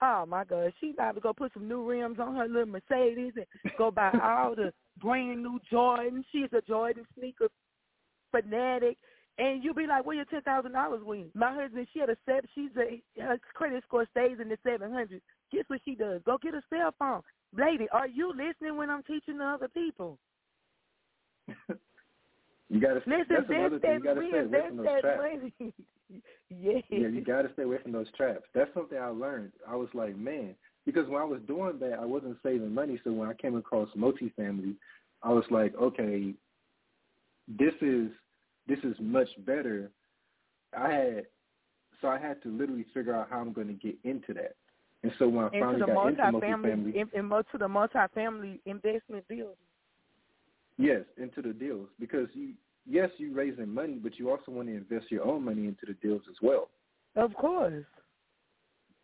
oh 0.00 0.25
my 0.26 0.44
God, 0.44 0.73
she's 0.80 0.94
about 0.94 1.16
to 1.16 1.20
go 1.20 1.35
put 1.35 1.52
some 1.52 1.68
new 1.68 1.87
rims 1.87 2.18
on 2.18 2.37
her 2.37 2.49
little 2.49 2.64
Mercedes 2.66 3.35
and 3.37 3.47
go 3.76 3.90
buy 3.90 4.11
all 4.23 4.54
the 4.54 4.73
brand 4.99 5.42
new 5.42 5.61
Jordans. 5.70 6.25
She's 6.32 6.49
a 6.56 6.62
Jordan 6.62 7.04
sneaker 7.18 7.49
fanatic. 8.30 8.97
And 9.37 9.62
you'll 9.62 9.75
be 9.75 9.87
like, 9.87 10.06
"Where 10.06 10.16
your 10.16 10.25
ten 10.25 10.40
thousand 10.40 10.73
dollars 10.73 11.02
went?" 11.04 11.37
My 11.37 11.52
husband, 11.54 11.87
she 11.92 12.00
had 12.00 12.08
a 12.08 12.16
seven. 12.25 12.49
She's 12.54 12.70
a 12.78 13.02
her 13.20 13.38
credit 13.52 13.85
score 13.87 14.06
stays 14.11 14.38
in 14.40 14.49
the 14.49 14.56
seven 14.64 14.90
hundreds. 14.90 15.23
Guess 15.52 15.64
what 15.68 15.80
she 15.85 15.94
does? 15.94 16.23
Go 16.25 16.38
get 16.40 16.54
a 16.54 16.62
cell 16.70 16.94
phone, 16.99 17.20
lady. 17.54 17.88
Are 17.92 18.08
you 18.08 18.30
listening 18.30 18.78
when 18.78 18.88
I'm 18.88 19.02
teaching 19.02 19.37
the 19.37 19.44
other 19.44 19.68
people? 19.68 20.18
You 22.71 22.81
gotta 22.81 23.01
Listen, 23.07 23.25
that's 23.31 23.49
another 23.49 23.79
thing. 23.79 23.95
You 23.95 24.05
gotta 24.05 24.29
stay 24.29 24.39
away 24.41 24.61
from 24.69 24.77
those 24.77 25.01
traps. 25.01 25.23
yeah. 26.51 26.73
Yeah, 26.91 27.09
you 27.09 27.25
gotta 27.25 27.51
stay 27.55 27.63
away 27.63 27.79
from 27.83 27.93
those 27.93 28.09
traps. 28.17 28.45
That's 28.55 28.73
something 28.75 28.99
I 28.99 29.07
learned. 29.07 29.53
I 29.67 29.75
was 29.75 29.89
like, 29.95 30.17
man, 30.17 30.55
because 30.85 31.09
when 31.09 31.21
I 31.21 31.25
was 31.25 31.41
doing 31.47 31.79
that, 31.81 31.99
I 31.99 32.05
wasn't 32.05 32.37
saving 32.43 32.75
money. 32.75 33.01
So 33.05 33.13
when 33.13 33.29
I 33.29 33.35
came 33.35 33.57
across 33.57 33.89
multifamily, 33.97 34.75
I 35.23 35.33
was 35.33 35.45
like, 35.51 35.75
okay, 35.77 36.35
this 37.47 37.75
is 37.81 38.11
this 38.67 38.79
is 38.85 38.97
much 39.01 39.29
better. 39.47 39.91
I 40.77 40.91
had 40.91 41.27
so 42.01 42.09
I 42.09 42.19
had 42.19 42.43
to 42.43 42.49
literally 42.49 42.87
figure 42.95 43.15
out 43.15 43.29
how 43.31 43.41
I'm 43.41 43.53
going 43.53 43.69
to 43.69 43.73
get 43.73 43.97
into 44.05 44.35
that. 44.35 44.55
And 45.03 45.13
so 45.19 45.29
when 45.29 45.45
I 45.45 45.49
into 45.49 45.61
finally 45.61 45.81
the 45.81 45.87
got 45.87 46.09
into 46.09 46.23
multifamily, 46.23 46.63
multifamily, 46.63 46.95
in, 46.95 47.09
in, 47.15 47.29
to 47.29 47.59
the 47.59 47.69
multifamily 47.69 48.61
investment 48.67 49.27
building. 49.29 49.55
Yes, 50.78 51.02
into 51.16 51.42
the 51.42 51.52
deals 51.52 51.88
because 52.00 52.28
you 52.32 52.54
yes 52.87 53.11
you 53.18 53.35
raising 53.35 53.73
money, 53.73 53.99
but 54.02 54.18
you 54.18 54.30
also 54.30 54.50
want 54.50 54.68
to 54.68 54.75
invest 54.75 55.11
your 55.11 55.26
own 55.26 55.44
money 55.44 55.66
into 55.66 55.87
the 55.87 55.94
deals 55.94 56.23
as 56.30 56.37
well. 56.40 56.70
Of 57.16 57.35
course. 57.35 57.85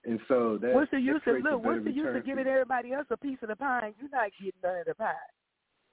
And 0.06 0.20
so 0.28 0.58
that 0.60 0.74
what's 0.74 0.90
the 0.90 1.00
use 1.00 1.22
of 1.26 1.36
look? 1.42 1.64
What's 1.64 1.84
the 1.84 1.92
use 1.92 2.14
of 2.14 2.24
giving 2.24 2.46
everybody 2.46 2.92
else 2.92 3.06
a 3.10 3.16
piece 3.16 3.38
of 3.42 3.48
the 3.48 3.56
pie 3.56 3.86
and 3.86 3.94
you're 4.00 4.10
not 4.10 4.30
getting 4.38 4.52
none 4.62 4.78
of 4.78 4.86
the 4.86 4.94
pie? 4.94 5.14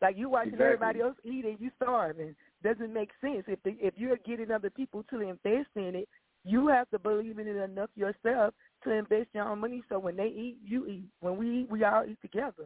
Like 0.02 0.18
you 0.18 0.30
watching 0.30 0.54
Exactly. 0.54 0.66
everybody 0.66 1.02
else 1.02 1.16
eat 1.24 1.46
and 1.46 1.60
you 1.60 1.70
starving. 1.76 2.36
Doesn't 2.64 2.94
make 2.94 3.10
sense. 3.22 3.44
If 3.48 3.62
the, 3.64 3.76
if 3.80 3.94
you're 3.98 4.18
getting 4.18 4.52
other 4.52 4.70
people 4.70 5.04
to 5.10 5.22
invest 5.22 5.70
in 5.76 5.96
it, 5.96 6.10
you 6.44 6.68
have 6.68 6.90
to 6.90 7.00
believe 7.00 7.38
in 7.38 7.48
it 7.48 7.56
enough 7.56 7.92
yourself 7.96 8.54
to 8.84 8.92
invest 8.92 9.30
your 9.34 9.48
own 9.48 9.60
money. 9.60 9.84
So 9.90 10.00
when 10.00 10.16
they 10.16 10.28
eat, 10.28 10.58
you 10.66 10.88
eat. 10.88 11.06
When 11.20 11.38
we 11.38 11.62
eat, 11.62 11.68
we 11.70 11.84
all 11.84 12.04
eat 12.08 12.18
together. 12.22 12.66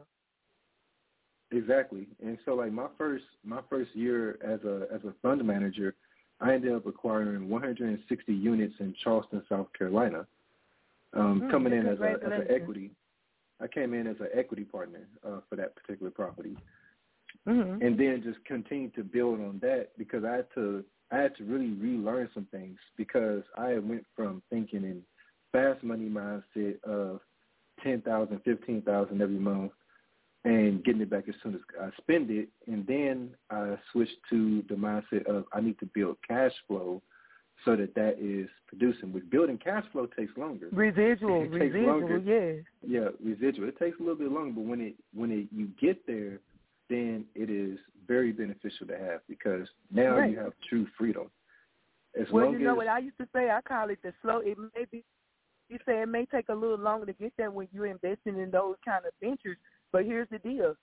Exactly. 1.56 2.08
And 2.24 2.38
so 2.44 2.54
like 2.56 2.72
my 2.72 2.88
first 2.98 3.24
my 3.46 3.62
first 3.70 3.96
year 3.96 4.38
as 4.44 4.60
a 4.66 4.88
as 4.94 5.02
a 5.06 5.14
fund 5.22 5.44
manager, 5.46 5.96
I 6.42 6.54
ended 6.54 6.74
up 6.74 6.86
acquiring 6.86 7.50
160 7.50 8.34
units 8.34 8.74
in 8.80 8.94
Charleston, 9.04 9.42
South 9.48 9.68
Carolina. 9.78 10.28
Um, 11.14 11.44
Mm, 11.44 11.52
coming 11.52 11.74
in 11.74 11.88
as 11.88 12.00
a 12.02 12.18
as 12.26 12.34
an 12.34 12.48
equity. 12.50 12.92
I 13.62 13.68
came 13.68 13.94
in 13.94 14.06
as 14.06 14.18
an 14.20 14.28
equity 14.34 14.66
partner 14.66 15.08
uh, 15.26 15.40
for 15.50 15.56
that 15.56 15.76
particular 15.78 16.12
property, 16.12 16.58
Mm-hmm. 17.48 17.86
and 17.86 17.98
then 17.98 18.22
just 18.24 18.44
continued 18.46 18.96
to 18.96 19.04
build 19.04 19.40
on 19.40 19.60
that 19.62 19.90
because 19.98 20.24
I 20.26 20.34
had 20.38 20.48
to 20.56 20.84
I 21.12 21.18
had 21.18 21.38
to 21.38 21.44
really 21.46 21.72
relearn 21.74 22.30
some 22.34 22.48
things 22.52 22.78
because 22.98 23.44
I 23.58 23.78
went 23.78 24.04
from 24.16 24.42
thinking 24.50 24.84
in 24.84 25.04
fast 25.52 25.84
money 25.84 26.10
mindset 26.10 26.84
of 26.84 27.22
ten 27.84 28.02
thousand, 28.02 28.42
fifteen 28.44 28.82
thousand 28.82 29.22
every 29.22 29.38
month 29.38 29.72
and 30.46 30.84
getting 30.84 31.02
it 31.02 31.10
back 31.10 31.28
as 31.28 31.36
soon 31.44 31.56
as 31.56 31.62
I 31.82 31.90
spend 31.98 32.30
it. 32.32 32.48
And 32.68 32.86
then 32.88 33.32
I 33.50 33.78
switched 33.92 34.16
to 34.30 34.64
the 34.70 34.76
mindset 34.76 35.26
of 35.26 35.46
I 35.52 35.60
need 35.60 35.78
to 35.80 35.90
build 35.94 36.18
cash 36.26 36.54
flow 36.68 37.02
so 37.66 37.76
that 37.76 37.96
that 37.96 38.18
is 38.20 38.48
producing. 38.68 39.12
With 39.12 39.30
building 39.30 39.58
cash 39.58 39.84
flow 39.92 40.06
takes 40.18 40.32
longer. 40.38 40.68
Residual, 40.72 41.44
It 41.44 41.52
takes 41.52 41.74
residual, 41.74 42.00
longer. 42.00 42.18
yeah. 42.20 42.62
Yeah, 42.88 43.10
residual. 43.24 43.68
It 43.68 43.80
takes 43.80 44.00
a 44.00 44.04
little 44.04 44.18
bit 44.18 44.32
longer, 44.32 44.54
but 44.54 44.66
when 44.66 44.82
it 44.82 44.96
when 45.14 45.32
it 45.32 45.48
you 45.52 45.68
get 45.82 46.06
there, 46.06 46.40
then 46.90 47.26
it 47.34 47.50
is 47.50 47.80
very 48.08 48.32
beneficial 48.32 48.86
to 48.88 48.98
have 48.98 49.22
because 49.28 49.68
now 49.92 50.18
Right. 50.18 50.32
you 50.32 50.38
have 50.38 50.54
true 50.70 50.86
freedom. 50.98 51.32
As 52.20 52.30
Well, 52.32 52.52
you 52.52 52.60
know 52.60 52.74
as 52.74 52.78
what 52.78 52.88
I 52.88 53.00
used 53.00 53.18
to 53.18 53.28
say? 53.34 53.50
I 53.50 53.62
call 53.62 53.90
it 53.90 54.00
the 54.04 54.14
slow. 54.22 54.40
It 54.40 54.58
may 54.76 54.86
be. 54.92 55.04
You 55.70 55.80
say 55.88 56.04
it 56.04 56.06
may 56.08 56.28
take 56.28 56.50
a 56.50 56.54
little 56.54 56.78
longer 56.78 57.08
to 57.08 57.14
get 57.14 57.34
there 57.38 57.50
when 57.50 57.68
you're 57.74 57.88
investing 57.88 58.38
in 58.38 58.52
those 58.52 58.76
kind 58.86 59.04
of 59.08 59.12
ventures. 59.20 59.58
But 59.96 60.04
here's 60.04 60.28
the 60.30 60.40
deal: 60.40 60.76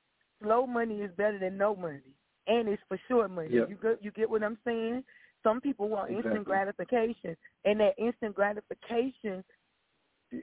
slow 0.42 0.66
money 0.66 1.02
is 1.02 1.10
better 1.18 1.38
than 1.38 1.58
no 1.58 1.76
money, 1.76 2.00
and 2.46 2.66
it's 2.66 2.80
for 2.88 2.98
sure 3.08 3.28
money. 3.28 3.50
Yep. 3.52 3.68
You 3.68 3.76
get 3.82 4.02
you 4.02 4.10
get 4.10 4.30
what 4.30 4.42
I'm 4.42 4.56
saying? 4.64 5.04
Some 5.42 5.60
people 5.60 5.90
want 5.90 6.12
instant 6.12 6.46
gratification, 6.46 7.36
and 7.66 7.78
that 7.80 7.92
instant 7.98 8.34
gratification 8.34 9.44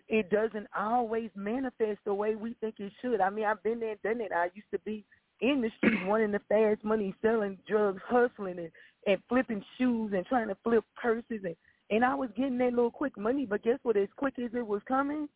it 0.08 0.30
doesn't 0.30 0.68
always 0.78 1.32
manifest 1.36 1.98
the 2.06 2.14
way 2.14 2.36
we 2.36 2.54
think 2.62 2.76
it 2.78 2.94
should. 3.02 3.22
I 3.22 3.32
mean, 3.32 3.46
I've 3.46 3.64
been 3.64 3.80
there, 3.80 3.96
done 4.04 4.22
it. 4.22 4.32
I 4.32 4.52
used 4.54 4.70
to 4.72 4.78
be 4.86 5.04
in 5.42 5.62
the 5.62 5.72
street 5.78 5.98
wanting 6.06 6.32
the 6.32 6.42
fast 6.48 6.84
money, 6.84 7.16
selling 7.24 7.58
drugs, 7.68 8.04
hustling, 8.08 8.60
and 8.60 8.72
and 9.08 9.18
flipping 9.30 9.64
shoes 9.80 10.12
and 10.16 10.28
trying 10.28 10.50
to 10.50 10.58
flip 10.64 10.84
purses, 11.02 11.42
and 11.44 11.56
and 11.90 12.06
I 12.06 12.14
was 12.14 12.30
getting 12.38 12.60
that 12.60 12.74
little 12.74 12.92
quick 12.92 13.18
money. 13.18 13.48
But 13.48 13.64
guess 13.64 13.80
what? 13.82 13.98
As 13.98 14.10
quick 14.16 14.36
as 14.38 14.52
it 14.54 14.68
was 14.68 14.84
coming, 14.88 15.28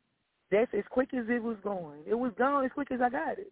that's 0.53 0.73
as 0.77 0.83
quick 0.89 1.13
as 1.13 1.25
it 1.29 1.41
was 1.41 1.57
going. 1.63 2.01
It 2.05 2.13
was 2.13 2.31
gone 2.37 2.63
as 2.63 2.71
quick 2.71 2.91
as 2.91 3.01
I 3.01 3.09
got 3.09 3.39
it. 3.39 3.51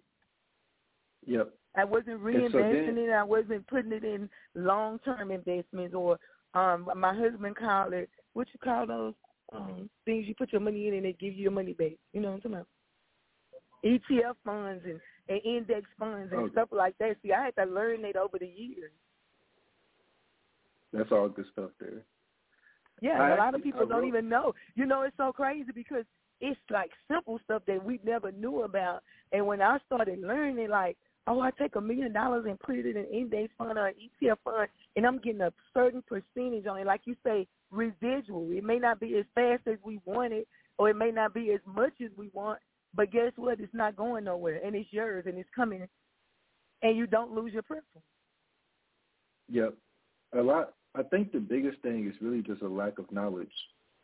Yep. 1.25 1.53
I 1.75 1.83
wasn't 1.83 2.21
reinvesting 2.21 2.51
so 2.51 2.59
then, 2.59 2.97
it. 2.97 3.11
I 3.11 3.23
wasn't 3.23 3.67
putting 3.67 3.91
it 3.91 4.03
in 4.03 4.29
long 4.55 4.99
term 4.99 5.31
investments 5.31 5.95
or 5.95 6.19
um 6.53 6.89
my 6.95 7.13
husband 7.13 7.55
called 7.55 7.93
it 7.93 8.09
what 8.33 8.47
you 8.53 8.59
call 8.61 8.85
those 8.85 9.13
um 9.53 9.89
things 10.05 10.27
you 10.27 10.35
put 10.35 10.51
your 10.51 10.61
money 10.61 10.87
in 10.87 10.95
and 10.95 11.05
they 11.05 11.13
give 11.13 11.33
you 11.33 11.43
your 11.43 11.51
money 11.51 11.73
back. 11.73 11.93
You 12.13 12.21
know 12.21 12.29
what 12.29 12.35
I'm 12.35 12.41
talking 12.41 12.53
about? 12.55 12.67
ETF 13.83 14.35
funds 14.45 14.83
and, 14.85 14.99
and 15.27 15.41
index 15.43 15.85
funds 15.97 16.31
and 16.31 16.41
okay. 16.41 16.51
stuff 16.51 16.69
like 16.71 16.95
that. 16.99 17.15
See, 17.23 17.31
I 17.33 17.45
had 17.45 17.55
to 17.55 17.71
learn 17.71 18.05
it 18.05 18.15
over 18.15 18.37
the 18.37 18.45
years. 18.45 18.91
That's 20.93 21.11
all 21.11 21.29
good 21.29 21.45
stuff 21.51 21.71
there. 21.79 22.03
Yeah, 23.01 23.19
I 23.19 23.35
a 23.35 23.37
lot 23.37 23.55
of 23.55 23.63
people 23.63 23.81
I 23.81 23.85
don't 23.85 24.01
wrote- 24.01 24.07
even 24.07 24.29
know. 24.29 24.53
You 24.75 24.85
know, 24.85 25.01
it's 25.01 25.17
so 25.17 25.31
crazy 25.31 25.71
because 25.73 26.05
it's 26.41 26.59
like 26.69 26.89
simple 27.09 27.39
stuff 27.45 27.61
that 27.67 27.83
we 27.83 27.99
never 28.03 28.31
knew 28.31 28.63
about. 28.63 29.01
And 29.31 29.45
when 29.45 29.61
I 29.61 29.77
started 29.85 30.19
learning, 30.21 30.69
like, 30.69 30.97
oh, 31.27 31.39
I 31.39 31.51
take 31.51 31.75
a 31.75 31.81
million 31.81 32.11
dollars 32.11 32.45
and 32.47 32.59
put 32.59 32.75
it 32.75 32.85
in 32.85 32.97
an 32.97 33.05
index 33.05 33.53
fund 33.57 33.77
or 33.77 33.87
an 33.87 33.93
ETF 33.93 34.37
fund, 34.43 34.67
and 34.95 35.05
I'm 35.05 35.19
getting 35.19 35.41
a 35.41 35.53
certain 35.73 36.03
percentage 36.07 36.65
on 36.65 36.79
it. 36.79 36.87
Like 36.87 37.01
you 37.05 37.15
say, 37.23 37.47
residual. 37.69 38.51
It 38.51 38.63
may 38.63 38.79
not 38.79 38.99
be 38.99 39.17
as 39.17 39.25
fast 39.35 39.61
as 39.67 39.77
we 39.83 39.99
want 40.05 40.33
it, 40.33 40.47
or 40.77 40.89
it 40.89 40.97
may 40.97 41.11
not 41.11 41.33
be 41.33 41.51
as 41.51 41.61
much 41.65 41.93
as 42.03 42.09
we 42.17 42.29
want. 42.33 42.59
But 42.93 43.11
guess 43.11 43.31
what? 43.35 43.59
It's 43.59 43.73
not 43.73 43.95
going 43.95 44.25
nowhere, 44.25 44.59
and 44.65 44.75
it's 44.75 44.91
yours, 44.91 45.25
and 45.27 45.37
it's 45.37 45.49
coming, 45.55 45.87
and 46.81 46.97
you 46.97 47.07
don't 47.07 47.33
lose 47.33 47.53
your 47.53 47.61
principal. 47.61 48.01
Yep. 49.49 49.75
A 50.37 50.41
lot. 50.41 50.73
I 50.95 51.03
think 51.03 51.31
the 51.31 51.39
biggest 51.39 51.81
thing 51.81 52.07
is 52.07 52.15
really 52.21 52.41
just 52.41 52.61
a 52.61 52.67
lack 52.67 52.99
of 52.99 53.09
knowledge, 53.11 53.51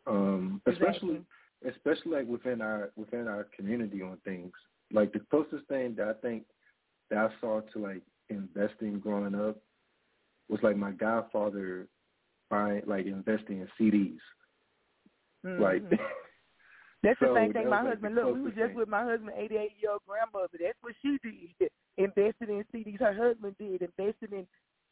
um, 0.06 0.62
especially 0.66 1.20
especially 1.66 2.12
like 2.12 2.28
within 2.28 2.60
our 2.60 2.90
within 2.96 3.26
our 3.26 3.46
community 3.56 4.02
on 4.02 4.18
things. 4.24 4.52
Like 4.92 5.12
the 5.12 5.20
closest 5.30 5.66
thing 5.68 5.94
that 5.96 6.08
I 6.08 6.12
think 6.14 6.44
that 7.10 7.18
I 7.18 7.28
saw 7.40 7.60
to 7.60 7.78
like 7.78 8.02
investing 8.30 8.98
growing 9.00 9.34
up 9.34 9.58
was 10.48 10.60
like 10.62 10.76
my 10.76 10.92
godfather 10.92 11.88
buying 12.50 12.82
like 12.86 13.06
investing 13.06 13.60
in 13.60 13.68
CDs. 13.78 14.18
Mhm. 15.44 15.60
Like 15.60 15.82
That's 17.02 17.20
the 17.20 17.32
same 17.34 17.52
thing 17.52 17.70
my 17.70 17.82
like, 17.82 17.92
husband. 17.92 18.14
Look, 18.16 18.24
we 18.24 18.32
was 18.32 18.40
closest 18.40 18.58
just 18.58 18.68
thing. 18.68 18.76
with 18.76 18.88
my 18.88 19.04
husband, 19.04 19.30
eighty-eight 19.36 19.72
year 19.80 19.92
old 19.92 20.02
grandmother. 20.06 20.58
That's 20.60 20.78
what 20.80 20.94
she 21.02 21.18
did. 21.22 21.70
Invested 21.96 22.48
in 22.48 22.64
CDs. 22.74 23.00
Her 23.00 23.14
husband 23.14 23.56
did. 23.58 23.82
Invested 23.82 24.32
in 24.32 24.46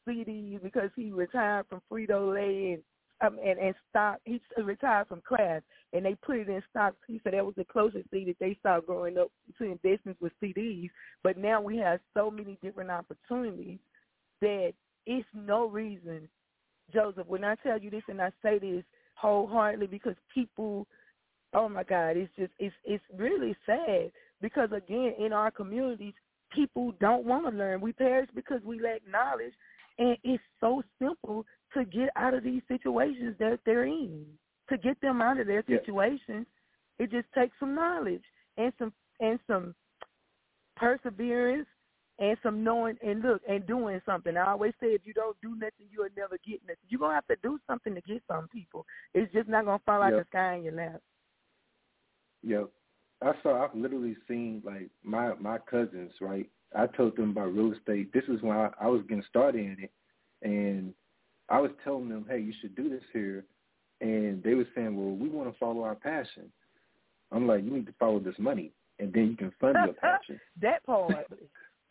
CDs 0.08 0.62
because 0.62 0.90
he 0.94 1.10
retired 1.10 1.66
from 1.68 1.80
Frito 1.90 2.34
Lay 2.34 2.74
and 2.74 2.82
um, 3.24 3.38
and 3.44 3.58
and 3.58 3.74
stock. 3.90 4.18
He 4.24 4.40
retired 4.62 5.08
from 5.08 5.20
Kraft, 5.20 5.64
and 5.92 6.04
they 6.04 6.14
put 6.14 6.36
it 6.36 6.48
in 6.48 6.62
stocks. 6.70 6.96
He 7.06 7.20
said 7.22 7.32
that 7.34 7.44
was 7.44 7.54
the 7.56 7.64
closest 7.64 8.08
thing 8.10 8.26
that 8.26 8.38
they 8.40 8.58
saw 8.62 8.80
growing 8.80 9.18
up 9.18 9.28
to 9.58 9.64
investments 9.64 10.20
with 10.20 10.32
CDs. 10.42 10.90
But 11.22 11.38
now 11.38 11.60
we 11.60 11.76
have 11.78 12.00
so 12.14 12.30
many 12.30 12.58
different 12.62 12.90
opportunities 12.90 13.78
that 14.40 14.72
it's 15.06 15.26
no 15.34 15.66
reason, 15.66 16.28
Joseph. 16.92 17.26
When 17.26 17.44
I 17.44 17.54
tell 17.56 17.78
you 17.78 17.90
this, 17.90 18.02
and 18.08 18.20
I 18.20 18.30
say 18.42 18.58
this 18.58 18.84
wholeheartedly, 19.14 19.86
because 19.86 20.16
people 20.34 20.86
oh 21.54 21.68
my 21.68 21.84
God, 21.84 22.16
it's 22.16 22.30
just 22.38 22.52
it's 22.58 22.74
it's 22.84 23.04
really 23.16 23.56
sad 23.64 24.12
because 24.40 24.70
again 24.72 25.14
in 25.18 25.32
our 25.32 25.50
communities 25.50 26.14
people 26.54 26.92
don't 27.00 27.24
want 27.24 27.44
to 27.50 27.56
learn. 27.56 27.80
We 27.80 27.92
perish 27.92 28.28
because 28.34 28.60
we 28.64 28.80
lack 28.80 29.02
knowledge 29.10 29.52
and 29.98 30.16
it's 30.22 30.42
so 30.60 30.82
simple 31.00 31.44
to 31.76 31.84
get 31.84 32.10
out 32.16 32.34
of 32.34 32.42
these 32.44 32.62
situations 32.68 33.36
that 33.38 33.60
they're 33.64 33.84
in. 33.84 34.26
To 34.68 34.78
get 34.78 35.00
them 35.00 35.22
out 35.22 35.38
of 35.38 35.46
their 35.46 35.62
Yeah. 35.68 35.78
situations, 35.78 36.46
it 36.98 37.10
just 37.10 37.32
takes 37.32 37.56
some 37.58 37.74
knowledge 37.74 38.24
and 38.56 38.72
some 38.78 38.92
and 39.20 39.38
some 39.46 39.74
perseverance 40.76 41.68
and 42.18 42.36
some 42.42 42.64
knowing 42.64 42.98
and 43.02 43.22
look 43.22 43.42
and 43.48 43.66
doing 43.66 44.00
something. 44.04 44.36
I 44.36 44.50
always 44.50 44.74
say 44.80 44.88
if 44.88 45.06
you 45.06 45.12
don't 45.14 45.40
do 45.40 45.54
nothing, 45.54 45.86
you'll 45.90 46.08
never 46.16 46.38
get 46.44 46.62
nothing. 46.62 46.76
You're 46.88 47.00
gonna 47.00 47.14
have 47.14 47.26
to 47.28 47.36
do 47.42 47.58
something 47.66 47.94
to 47.94 48.00
get 48.02 48.22
some 48.26 48.48
people. 48.48 48.86
It's 49.14 49.32
just 49.32 49.48
not 49.48 49.64
gonna 49.64 49.78
fall 49.80 50.02
out 50.02 50.12
Yeah. 50.12 50.18
the 50.20 50.24
sky 50.24 50.54
in 50.54 50.64
your 50.64 50.72
lap. 50.74 51.00
Yep. 52.42 52.70
I 53.22 53.32
saw. 53.42 53.64
I've 53.64 53.74
literally 53.74 54.16
seen 54.26 54.62
like 54.64 54.90
my 55.02 55.34
my 55.34 55.58
cousins. 55.58 56.12
Right. 56.20 56.50
I 56.74 56.86
told 56.88 57.16
them 57.16 57.30
about 57.30 57.54
real 57.54 57.72
estate. 57.72 58.12
This 58.12 58.24
is 58.28 58.42
when 58.42 58.56
I, 58.56 58.70
I 58.80 58.88
was 58.88 59.02
getting 59.02 59.22
started 59.22 59.60
in 59.60 59.84
it, 59.84 59.92
and 60.42 60.94
I 61.48 61.60
was 61.60 61.70
telling 61.84 62.08
them, 62.08 62.26
"Hey, 62.28 62.40
you 62.40 62.52
should 62.60 62.74
do 62.74 62.88
this 62.88 63.02
here," 63.12 63.44
and 64.00 64.42
they 64.42 64.54
were 64.54 64.66
saying, 64.74 64.96
"Well, 64.96 65.14
we 65.14 65.28
want 65.28 65.52
to 65.52 65.58
follow 65.58 65.82
our 65.82 65.94
passion." 65.94 66.50
I'm 67.32 67.46
like, 67.46 67.64
"You 67.64 67.70
need 67.70 67.86
to 67.86 67.94
follow 67.98 68.18
this 68.18 68.38
money, 68.38 68.72
and 68.98 69.12
then 69.12 69.28
you 69.30 69.36
can 69.36 69.52
fund 69.60 69.76
your 69.84 69.94
passion." 70.00 70.40
that 70.60 70.84
part. 70.84 71.26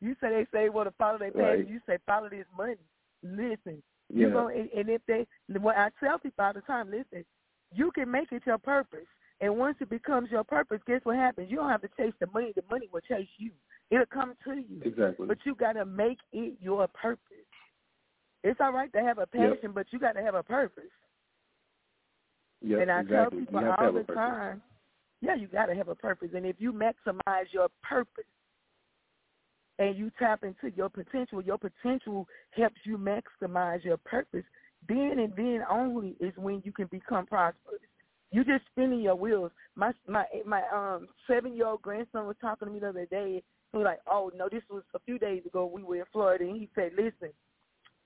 you 0.00 0.14
say 0.20 0.30
they 0.30 0.46
say 0.52 0.68
want 0.68 0.88
to 0.88 0.94
follow 0.96 1.18
their 1.18 1.32
passion. 1.32 1.46
Right. 1.46 1.68
You 1.68 1.80
say 1.86 1.98
follow 2.06 2.28
this 2.28 2.46
money. 2.56 2.76
Listen, 3.22 3.82
yeah. 4.12 4.26
you 4.26 4.30
go 4.30 4.48
and, 4.48 4.70
and 4.70 4.88
if 4.88 5.02
they 5.06 5.26
what 5.58 5.76
I 5.76 5.90
tell 6.00 6.18
people 6.18 6.44
all 6.44 6.52
the 6.52 6.60
time, 6.62 6.90
listen, 6.90 7.24
you 7.72 7.90
can 7.92 8.10
make 8.10 8.32
it 8.32 8.42
your 8.46 8.58
purpose. 8.58 9.06
And 9.40 9.58
once 9.58 9.76
it 9.80 9.90
becomes 9.90 10.30
your 10.30 10.44
purpose, 10.44 10.80
guess 10.86 11.00
what 11.04 11.16
happens? 11.16 11.50
You 11.50 11.56
don't 11.58 11.68
have 11.68 11.82
to 11.82 11.90
chase 11.96 12.14
the 12.20 12.26
money. 12.32 12.52
The 12.56 12.62
money 12.70 12.88
will 12.90 13.02
chase 13.02 13.28
you. 13.36 13.50
It'll 13.90 14.06
come 14.06 14.34
to 14.44 14.54
you. 14.54 14.80
exactly. 14.82 15.26
But 15.26 15.38
you 15.44 15.54
got 15.54 15.74
to 15.74 15.84
make 15.84 16.18
it 16.32 16.54
your 16.60 16.88
purpose. 16.88 17.20
It's 18.46 18.60
all 18.60 18.72
right 18.72 18.92
to 18.92 19.02
have 19.02 19.18
a 19.18 19.26
Yep. 19.32 19.54
passion, 19.54 19.72
but 19.72 19.92
you 19.92 19.98
got 19.98 20.12
to 20.12 20.22
have 20.22 20.36
a 20.36 20.42
purpose. 20.42 20.92
Yep, 22.60 22.80
and 22.80 22.90
I 22.92 23.00
exactly. 23.00 23.16
tell 23.16 23.30
people 23.30 23.60
you 23.60 23.66
have 23.66 23.76
to 23.78 23.84
all 23.86 23.92
the 23.92 24.04
time, 24.04 24.62
yeah, 25.20 25.34
you 25.34 25.48
got 25.48 25.66
to 25.66 25.74
have 25.74 25.88
a 25.88 25.96
purpose. 25.96 26.30
And 26.32 26.46
if 26.46 26.60
you 26.60 26.72
maximize 26.72 27.52
your 27.52 27.68
purpose 27.82 28.24
and 29.80 29.96
you 29.96 30.10
tap 30.18 30.44
into 30.44 30.70
your 30.76 30.88
potential, 30.88 31.42
your 31.42 31.58
potential 31.58 32.28
helps 32.52 32.76
you 32.84 32.96
maximize 32.98 33.84
your 33.84 33.96
purpose. 33.96 34.44
Then 34.88 35.18
and 35.18 35.34
then 35.34 35.64
only 35.68 36.16
is 36.20 36.32
when 36.36 36.62
you 36.64 36.70
can 36.70 36.86
become 36.86 37.26
prosperous. 37.26 37.80
You 38.30 38.44
just 38.44 38.64
spinning 38.66 39.00
your 39.00 39.16
wheels. 39.16 39.50
My 39.74 39.92
my 40.06 40.24
my 40.44 40.62
um 40.72 41.08
seven 41.26 41.54
year 41.54 41.66
old 41.66 41.82
grandson 41.82 42.26
was 42.26 42.36
talking 42.40 42.68
to 42.68 42.72
me 42.72 42.78
the 42.78 42.90
other 42.90 43.06
day. 43.06 43.42
He 43.72 43.78
was 43.78 43.84
like, 43.84 44.00
"Oh 44.08 44.30
no, 44.36 44.48
this 44.48 44.62
was 44.70 44.84
a 44.94 45.00
few 45.00 45.18
days 45.18 45.44
ago. 45.46 45.66
We 45.66 45.82
were 45.82 45.96
in 45.96 46.04
Florida, 46.12 46.44
and 46.44 46.56
he 46.56 46.70
said, 46.76 46.92
listen." 46.96 47.32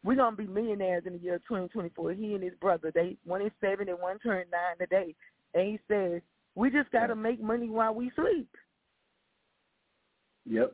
We're 0.02 0.16
gonna 0.16 0.36
be 0.36 0.46
millionaires 0.46 1.04
in 1.06 1.14
the 1.14 1.18
year 1.18 1.38
2024. 1.38 2.12
He 2.12 2.34
and 2.34 2.42
his 2.42 2.54
brother, 2.60 2.90
they 2.94 3.16
one 3.24 3.42
is 3.42 3.52
seven 3.60 3.88
and 3.88 3.98
one 3.98 4.18
turned 4.18 4.50
nine 4.50 4.78
today, 4.78 5.14
and 5.54 5.68
he 5.68 5.78
says 5.88 6.22
we 6.54 6.70
just 6.70 6.90
got 6.90 7.06
to 7.06 7.14
make 7.14 7.40
money 7.40 7.68
while 7.68 7.94
we 7.94 8.10
sleep. 8.16 8.48
Yep, 10.46 10.72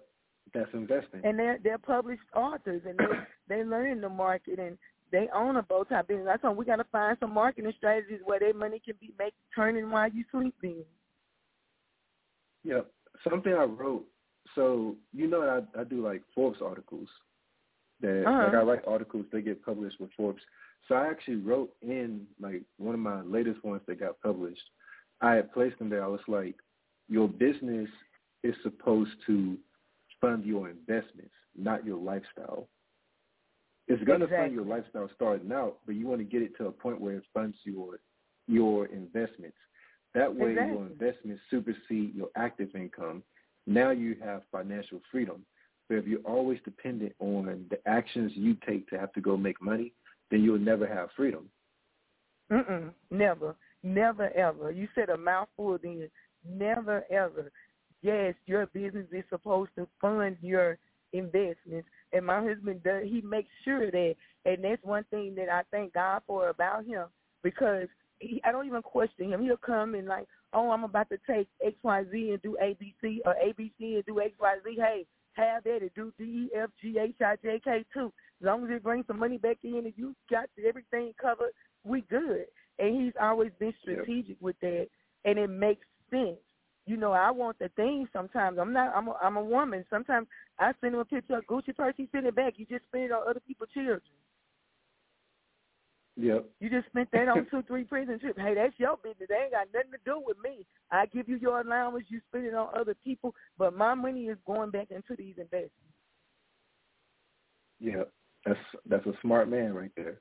that's 0.55 0.71
investing. 0.73 1.21
And 1.25 1.39
they're 1.39 1.59
they're 1.62 1.79
published 1.79 2.23
authors, 2.35 2.83
and 2.87 2.99
they 2.99 3.05
they 3.49 3.65
learn 3.65 4.01
the 4.01 4.09
market, 4.09 4.59
and 4.59 4.79
they 5.12 5.29
own 5.35 5.57
a 5.57 5.62
bow 5.62 5.85
tie 5.85 6.03
business. 6.03 6.27
That's 6.27 6.43
why 6.43 6.51
we 6.51 6.65
got 6.65 6.77
to 6.77 6.85
find 6.85 7.17
some 7.21 7.35
marketing 7.35 7.73
strategies 7.77 8.21
where 8.25 8.41
their 8.41 8.55
money 8.55 8.81
can 8.85 8.95
be 9.01 9.12
make 9.19 9.35
turning 9.55 9.91
while 9.91 10.11
you 10.11 10.25
sleeping. 10.31 10.85
Yep. 12.65 12.91
Something 13.29 13.55
I 13.55 13.65
wrote. 13.65 14.07
So 14.55 14.97
you 15.12 15.27
know 15.27 15.43
I 15.43 15.81
I 15.81 15.85
do 15.85 16.05
like 16.05 16.23
Forbes 16.35 16.59
articles. 16.62 17.09
That 18.01 18.27
Uh-huh. 18.27 18.45
like 18.45 18.55
I 18.55 18.63
write 18.63 18.87
articles 18.87 19.27
they 19.33 19.43
get 19.43 19.65
published 19.65 19.99
with 20.01 20.13
Forbes. 20.13 20.43
So 20.87 20.95
I 20.95 21.09
actually 21.09 21.37
wrote 21.37 21.75
in 21.83 22.27
like 22.41 22.63
one 22.79 22.95
of 22.95 23.01
my 23.01 23.23
latest 23.23 23.65
ones 23.65 23.83
that 23.87 23.99
got 24.01 24.21
published. 24.21 24.71
I 25.21 25.35
had 25.35 25.53
placed 25.53 25.79
them 25.79 25.89
there. 25.89 26.05
I 26.05 26.09
was 26.09 26.21
like, 26.29 26.57
your 27.09 27.29
business 27.29 27.89
is 28.43 28.55
supposed 28.63 29.11
to 29.27 29.57
fund 30.21 30.45
your 30.45 30.69
investments, 30.69 31.35
not 31.57 31.85
your 31.85 31.97
lifestyle. 31.99 32.69
It's 33.89 34.03
going 34.05 34.21
to 34.21 34.27
fund 34.29 34.53
your 34.53 34.65
lifestyle 34.65 35.09
starting 35.15 35.53
out, 35.53 35.79
but 35.87 35.95
you 35.95 36.07
want 36.07 36.21
to 36.21 36.25
get 36.25 36.43
it 36.43 36.57
to 36.59 36.67
a 36.67 36.73
point 36.73 37.01
where 37.01 37.15
it 37.15 37.25
funds 37.33 37.57
your 37.65 37.99
your 38.49 38.87
investments. 38.87 39.57
That 40.15 40.35
way, 40.35 40.55
your 40.55 40.87
investments 40.87 41.43
supersede 41.51 42.15
your 42.15 42.29
active 42.37 42.75
income. 42.75 43.23
Now 43.67 43.91
you 43.91 44.17
have 44.25 44.43
financial 44.53 45.01
freedom. 45.11 45.45
But 45.88 45.99
if 45.99 46.07
you're 46.07 46.20
always 46.20 46.59
dependent 46.64 47.12
on 47.20 47.66
the 47.70 47.79
actions 47.88 48.33
you 48.35 48.57
take 48.66 48.88
to 48.90 48.99
have 48.99 49.12
to 49.12 49.20
go 49.20 49.37
make 49.37 49.62
money, 49.62 49.92
then 50.31 50.42
you'll 50.42 50.59
never 50.59 50.87
have 50.87 51.09
freedom. 51.16 51.49
Mm-mm, 52.51 52.90
never, 53.11 53.57
never 53.83 54.31
ever. 54.37 54.70
You 54.70 54.88
said 54.94 55.11
a 55.11 55.16
mouthful 55.16 55.79
then. 55.83 56.09
Never 56.49 57.05
ever. 57.11 57.51
Yes, 58.03 58.35
your 58.46 58.66
business 58.66 59.07
is 59.11 59.25
supposed 59.31 59.70
to 59.77 59.88
fund 60.01 60.37
your 60.40 60.79
investments, 61.12 61.88
and 62.12 62.27
my 62.27 62.40
husband 62.42 62.83
does. 62.85 63.05
He 63.05 63.20
makes 63.20 63.49
sure 63.64 63.90
that, 63.90 64.14
and 64.44 64.62
that's 64.62 64.83
one 64.85 65.05
thing 65.11 65.35
that 65.37 65.49
I 65.49 65.62
thank 65.70 65.94
God 65.94 66.22
for 66.27 66.49
about 66.51 66.85
him 66.85 67.07
because 67.42 67.88
he, 68.20 68.40
I 68.44 68.53
don't 68.53 68.66
even 68.66 68.83
question 68.83 69.31
him. 69.33 69.42
He'll 69.42 69.57
come 69.57 69.94
and 69.94 70.07
like, 70.07 70.27
oh, 70.53 70.70
I'm 70.70 70.85
about 70.85 71.09
to 71.11 71.18
take 71.29 71.49
X 71.64 71.75
Y 71.83 72.05
Z 72.12 72.31
and 72.31 72.42
do 72.42 72.57
ABC 72.62 73.18
or 73.25 73.35
ABC 73.44 73.96
and 73.96 74.07
do 74.07 74.20
X 74.20 74.33
Y 74.38 74.55
Z. 74.64 74.77
Hey, 74.77 75.07
have 75.37 75.64
that 75.64 75.83
and 75.83 75.90
do 75.94 76.12
D 76.18 76.25
E 76.25 76.51
F 76.57 76.70
G 76.81 76.99
H 76.99 77.16
I 77.20 77.37
J 77.42 77.61
K 77.62 77.85
too. 77.92 78.12
As 78.40 78.46
long 78.46 78.64
as 78.64 78.70
it 78.70 78.83
brings 78.83 79.07
some 79.07 79.18
money 79.18 79.38
back 79.38 79.59
in 79.62 79.77
and 79.85 79.94
you 79.96 80.14
got 80.31 80.49
everything 80.66 81.12
covered, 81.20 81.53
we 81.85 82.03
good. 82.03 82.46
And 82.79 83.03
he's 83.03 83.14
always 83.20 83.53
been 83.59 83.72
strategic 83.81 84.37
with 84.40 84.57
that, 84.61 84.88
and 85.25 85.38
it 85.38 85.49
makes 85.49 85.87
sense. 86.11 86.37
you 86.87 86.96
know, 86.96 87.12
I 87.12 87.31
want 87.31 87.59
the 87.59 87.68
things 87.70 88.09
sometimes. 88.12 88.59
I'm 88.59 88.72
not 88.72 88.92
I'm 88.96 89.09
a 89.09 89.18
I'm 89.22 89.37
a 89.37 89.42
woman. 89.42 89.85
Sometimes 89.90 90.29
I 90.59 90.72
send 90.81 90.94
him 90.94 91.01
a 91.01 91.05
picture 91.05 91.37
of 91.37 91.46
Gucci 91.46 91.75
purse, 91.77 91.94
he 91.96 92.09
send 92.12 92.27
it 92.27 92.37
back. 92.37 92.55
You 92.57 92.66
just 92.66 92.85
spend 92.85 93.05
it 93.05 93.12
on 93.12 93.29
other 93.29 93.40
people's 93.46 93.70
children. 93.75 94.01
Yep. 96.16 96.46
You 96.61 96.70
just 96.70 96.87
spent 96.87 97.11
that 97.12 97.29
on 97.29 97.46
two, 97.50 97.62
three 97.66 97.85
prison 97.85 98.18
trips. 98.18 98.38
Hey, 98.40 98.55
that's 98.55 98.72
your 98.79 98.96
business. 98.96 99.29
They 99.29 99.35
ain't 99.35 99.52
got 99.52 99.66
nothing 99.74 99.90
to 99.92 99.98
do 100.05 100.22
with 100.24 100.38
me. 100.42 100.64
I 100.90 101.05
give 101.07 101.29
you 101.29 101.37
your 101.37 101.61
allowance, 101.61 102.07
you 102.09 102.20
spend 102.29 102.46
it 102.46 102.55
on 102.55 102.68
other 102.74 102.94
people, 103.05 103.35
but 103.59 103.76
my 103.76 103.92
money 103.94 104.24
is 104.29 104.38
going 104.46 104.70
back 104.70 104.90
into 104.90 105.14
these 105.16 105.35
investments. 105.37 105.72
Yeah, 107.79 108.05
that's 108.46 108.59
that's 108.88 109.07
a 109.07 109.12
smart 109.20 109.50
man 109.50 109.74
right 109.74 109.90
there. 109.96 110.20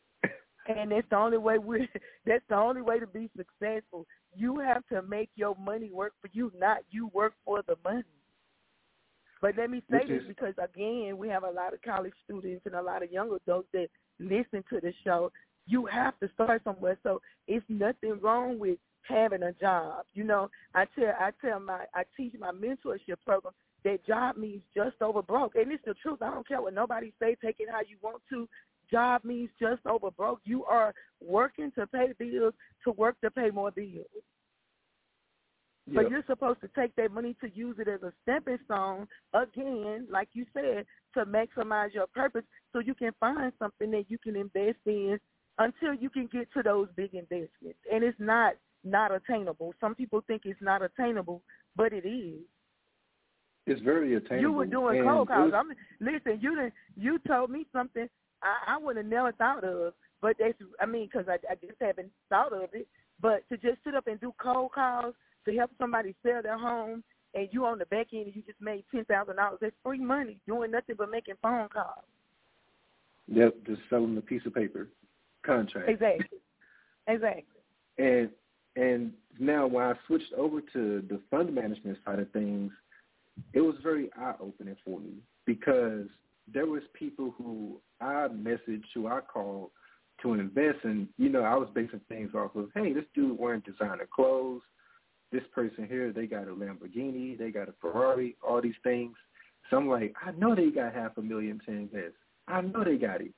and 0.68 0.92
that's 0.92 1.08
the 1.10 1.16
only 1.16 1.38
way 1.38 1.58
we 1.58 1.88
that's 2.26 2.44
the 2.50 2.56
only 2.56 2.82
way 2.82 3.00
to 3.00 3.08
be 3.08 3.30
successful. 3.38 4.06
You 4.36 4.60
have 4.60 4.86
to 4.92 5.02
make 5.02 5.30
your 5.36 5.56
money 5.56 5.92
work 5.94 6.14
for 6.22 6.30
you, 6.34 6.52
not 6.60 6.80
you 6.90 7.08
work 7.14 7.34
for 7.46 7.62
the 7.68 7.78
money. 7.86 8.04
But 9.42 9.56
let 9.58 9.70
me 9.70 9.82
say 9.90 10.00
Which 10.00 10.08
this 10.10 10.22
is- 10.24 10.28
because 10.28 10.56
again, 10.62 11.18
we 11.18 11.30
have 11.30 11.44
a 11.44 11.50
lot 11.52 11.74
of 11.74 11.82
college 11.82 12.14
students 12.26 12.66
and 12.66 12.76
a 12.76 12.82
lot 12.82 13.04
of 13.04 13.12
young 13.12 13.32
adults 13.34 13.70
that 13.72 13.88
listen 14.20 14.64
to 14.70 14.82
the 14.82 14.92
show. 15.06 15.32
You 15.68 15.86
have 15.86 16.18
to 16.20 16.30
start 16.34 16.64
somewhere. 16.64 16.98
So 17.04 17.22
it's 17.48 17.66
nothing 17.70 18.20
wrong 18.22 18.60
with 18.60 18.78
having 19.02 19.44
a 19.44 19.54
job. 19.54 20.06
You 20.14 20.24
know, 20.24 20.50
I 20.74 20.86
tell 20.98 21.14
I 21.20 21.32
tell 21.42 21.60
my 21.60 21.86
I 21.94 22.04
teach 22.16 22.34
my 22.40 22.52
mentorship 22.52 23.18
program 23.26 23.54
that 23.84 24.06
job 24.06 24.38
means 24.38 24.62
just 24.76 25.02
over 25.02 25.22
broke. 25.22 25.56
And 25.56 25.72
it's 25.72 25.84
the 25.86 25.94
truth. 25.96 26.22
I 26.22 26.32
don't 26.32 26.48
care 26.48 26.62
what 26.62 26.74
nobody 26.74 27.14
say, 27.22 27.36
take 27.44 27.58
it 27.60 27.70
how 27.72 27.82
you 27.82 27.98
want 28.02 28.22
to. 28.32 28.48
Job 28.92 29.24
means 29.24 29.50
just 29.60 29.86
over 29.86 30.12
broke. 30.12 30.40
You 30.44 30.66
are 30.66 30.94
working 31.24 31.72
to 31.78 31.88
pay 31.88 32.14
bills 32.18 32.54
to 32.84 32.92
work 32.92 33.20
to 33.22 33.32
pay 33.32 33.50
more 33.50 33.72
bills. 33.72 34.06
But 35.88 36.10
you're 36.10 36.24
supposed 36.26 36.62
to 36.62 36.70
take 36.76 36.96
that 36.96 37.12
money 37.12 37.36
to 37.42 37.50
use 37.54 37.76
it 37.78 37.88
as 37.88 38.02
a 38.02 38.12
stepping 38.24 38.58
stone, 38.66 39.08
again, 39.34 40.08
like 40.10 40.30
you 40.34 40.46
said, 40.52 40.86
to 41.14 41.26
maximize 41.26 41.94
your 41.94 42.08
purpose 42.08 42.44
so 42.74 42.80
you 42.80 42.96
can 42.96 43.12
find 43.20 43.52
something 43.60 43.92
that 43.92 44.06
you 44.10 44.18
can 44.18 44.36
invest 44.36 44.80
in 44.88 45.20
until 45.60 45.94
you 45.94 46.10
can 46.10 46.28
get 46.32 46.52
to 46.54 46.64
those 46.64 46.88
big 46.96 47.14
investments. 47.14 47.80
And 47.92 48.04
it's 48.04 48.20
not 48.20 48.54
not 48.84 49.12
attainable. 49.12 49.74
Some 49.82 49.96
people 49.96 50.24
think 50.28 50.44
it's 50.46 50.62
not 50.62 50.82
attainable, 50.82 51.42
but 51.76 51.92
it 51.92 52.06
is. 52.06 52.42
It's 53.66 53.82
very 53.82 54.16
attainable. 54.16 54.42
You 54.42 54.52
were 54.52 54.66
doing 54.66 55.00
and 55.00 55.08
cold 55.08 55.28
calls. 55.28 55.54
I'm 55.56 55.70
listen. 56.00 56.40
You 56.42 56.56
didn't. 56.56 56.74
You 56.96 57.20
told 57.28 57.50
me 57.50 57.66
something 57.74 58.08
I, 58.44 58.76
I 58.76 58.78
would 58.78 58.98
have 58.98 59.06
never 59.06 59.32
thought 59.32 59.64
of. 59.64 59.94
But 60.22 60.36
that's. 60.40 60.58
I 60.80 60.86
mean, 60.86 61.10
because 61.12 61.28
I, 61.28 61.38
I 61.52 61.56
just 61.56 61.80
haven't 61.82 62.12
thought 62.30 62.54
of 62.54 62.70
it. 62.74 62.88
But 63.20 63.48
to 63.50 63.58
just 63.58 63.84
sit 63.84 63.96
up 63.96 64.08
and 64.08 64.20
do 64.20 64.34
cold 64.42 64.72
calls 64.74 65.16
to 65.46 65.56
help 65.56 65.72
somebody 65.80 66.16
sell 66.22 66.42
their 66.44 66.58
home, 66.58 67.04
and 67.34 67.48
you 67.52 67.66
on 67.66 67.80
the 67.80 67.86
back 67.86 68.08
end 68.14 68.28
and 68.28 68.36
you 68.36 68.44
just 68.44 68.62
made 68.62 68.84
ten 68.94 69.06
thousand 69.06 69.38
dollars. 69.38 69.60
That's 69.62 69.76
free 69.84 70.00
money 70.00 70.40
doing 70.48 70.72
nothing 70.72 70.96
but 70.98 71.10
making 71.10 71.36
phone 71.42 71.70
calls. 71.70 72.06
Yep, 73.28 73.56
just 73.66 73.82
selling 73.90 74.16
a 74.18 74.22
piece 74.22 74.46
of 74.46 74.54
paper 74.54 74.90
contract. 75.46 75.90
Exactly. 75.90 76.40
exactly. 77.08 77.44
And 77.98 78.30
and 78.76 79.14
now 79.40 79.68
when 79.68 79.86
I 79.86 79.94
switched 80.08 80.34
over 80.34 80.62
to 80.62 81.04
the 81.10 81.22
fund 81.32 81.54
management 81.54 81.98
side 82.06 82.20
of 82.20 82.30
things, 82.32 82.72
it 83.54 83.62
was 83.62 83.76
very 83.82 84.10
eye 84.18 84.34
opening 84.40 84.76
for 84.84 85.00
me 85.00 85.14
because 85.46 86.08
there 86.54 86.66
was 86.66 86.84
people 86.94 87.34
who 87.38 87.80
I 88.02 88.28
messaged, 88.28 88.84
who 88.94 89.08
I 89.08 89.22
called 89.22 89.72
to 90.22 90.34
invest, 90.34 90.80
and 90.84 91.08
you 91.18 91.30
know 91.30 91.42
I 91.42 91.56
was 91.56 91.70
basing 91.74 92.02
things 92.10 92.32
off 92.36 92.56
of, 92.56 92.70
hey, 92.76 92.94
this 92.94 93.06
dude 93.14 93.38
wearing 93.38 93.62
designer 93.62 94.08
clothes, 94.14 94.62
this 95.32 95.44
person 95.54 95.88
here 95.88 96.12
they 96.12 96.28
got 96.28 96.48
a 96.48 96.52
Lamborghini, 96.52 97.38
they 97.38 97.52
got 97.52 97.70
a 97.70 97.74
Ferrari, 97.82 98.36
all 98.48 98.62
these 98.62 98.74
things. 98.84 99.16
So 99.70 99.78
I'm 99.78 99.90
like, 99.90 100.14
I 100.24 100.32
know 100.32 100.54
they 100.54 100.70
got 100.70 100.94
half 100.94 101.18
a 101.18 101.22
million 101.22 101.60
to 101.66 101.72
invest. 101.72 102.16
I 102.48 102.62
know 102.62 102.84
they 102.84 102.98
got 102.98 103.22
it. 103.22 103.32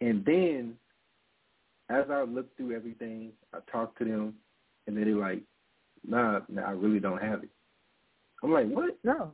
And 0.00 0.24
then 0.24 0.74
as 1.90 2.06
I 2.10 2.22
looked 2.22 2.56
through 2.56 2.74
everything, 2.74 3.32
I 3.52 3.58
talked 3.70 3.98
to 3.98 4.04
them, 4.04 4.34
and 4.86 4.96
then 4.96 5.04
they're 5.04 5.14
like, 5.14 5.42
nah, 6.06 6.40
nah, 6.48 6.62
I 6.62 6.70
really 6.70 7.00
don't 7.00 7.20
have 7.20 7.42
it. 7.42 7.50
I'm 8.42 8.52
like, 8.52 8.66
what? 8.68 8.96
No. 9.04 9.32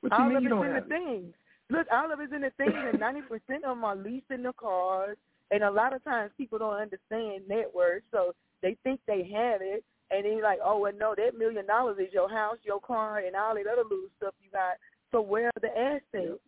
What 0.00 0.12
you 0.12 0.18
all 0.18 0.28
mean 0.28 0.36
of 0.36 0.42
you 0.42 0.48
it's 0.48 0.54
don't 0.54 0.66
in 0.66 0.72
have 0.74 0.88
the 0.88 0.94
it? 0.94 1.34
Look, 1.68 1.86
all 1.92 2.12
of 2.12 2.20
it's 2.20 2.32
in 2.32 2.42
the 2.42 2.50
things, 2.56 2.74
and 2.74 3.00
ninety 3.00 3.22
percent 3.22 3.64
of 3.64 3.76
them 3.76 3.84
are 3.84 3.96
leasing 3.96 4.44
the 4.44 4.52
cars. 4.52 5.16
And 5.50 5.62
a 5.62 5.70
lot 5.70 5.94
of 5.94 6.02
times 6.04 6.30
people 6.36 6.58
don't 6.58 6.74
understand 6.74 7.42
networks, 7.48 8.04
so 8.10 8.34
they 8.62 8.76
think 8.82 9.00
they 9.06 9.28
have 9.32 9.60
it, 9.62 9.84
and 10.10 10.24
then 10.24 10.32
you're 10.32 10.42
like, 10.42 10.58
oh, 10.64 10.78
well, 10.78 10.92
no, 10.96 11.14
that 11.16 11.38
million 11.38 11.66
dollars 11.66 11.98
is 12.00 12.12
your 12.12 12.28
house, 12.28 12.56
your 12.62 12.80
car, 12.80 13.18
and 13.18 13.36
all 13.36 13.54
that 13.54 13.66
other 13.66 13.82
little 13.82 14.08
stuff 14.16 14.34
you 14.42 14.50
got. 14.50 14.76
So 15.12 15.20
where 15.20 15.46
are 15.46 15.60
the 15.60 15.76
assets? 15.76 16.40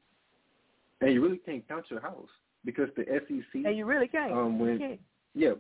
And 1.01 1.13
you 1.13 1.23
really 1.23 1.39
can't 1.39 1.67
count 1.69 1.87
your 1.91 2.01
house 2.01 2.29
because 2.65 2.89
the 2.97 3.05
SEC, 3.05 3.65
And 3.65 3.77
you 3.77 3.85
really 3.87 4.09
can't. 4.09 4.33
um, 4.33 4.59
when 4.59 4.73
you 4.73 4.79
can't. 4.79 5.01
Yeah, 5.35 5.53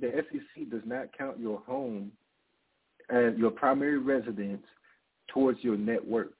the 0.00 0.10
SEC 0.30 0.70
does 0.70 0.82
not 0.84 1.16
count 1.16 1.38
your 1.38 1.60
home 1.60 2.12
as 3.10 3.34
your 3.36 3.50
primary 3.50 3.98
residence 3.98 4.64
towards 5.28 5.62
your 5.62 5.76
net 5.76 6.04
worth 6.04 6.32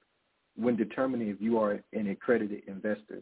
when 0.57 0.75
determining 0.75 1.29
if 1.29 1.37
you 1.39 1.59
are 1.59 1.79
an 1.93 2.07
accredited 2.09 2.63
investor. 2.67 3.21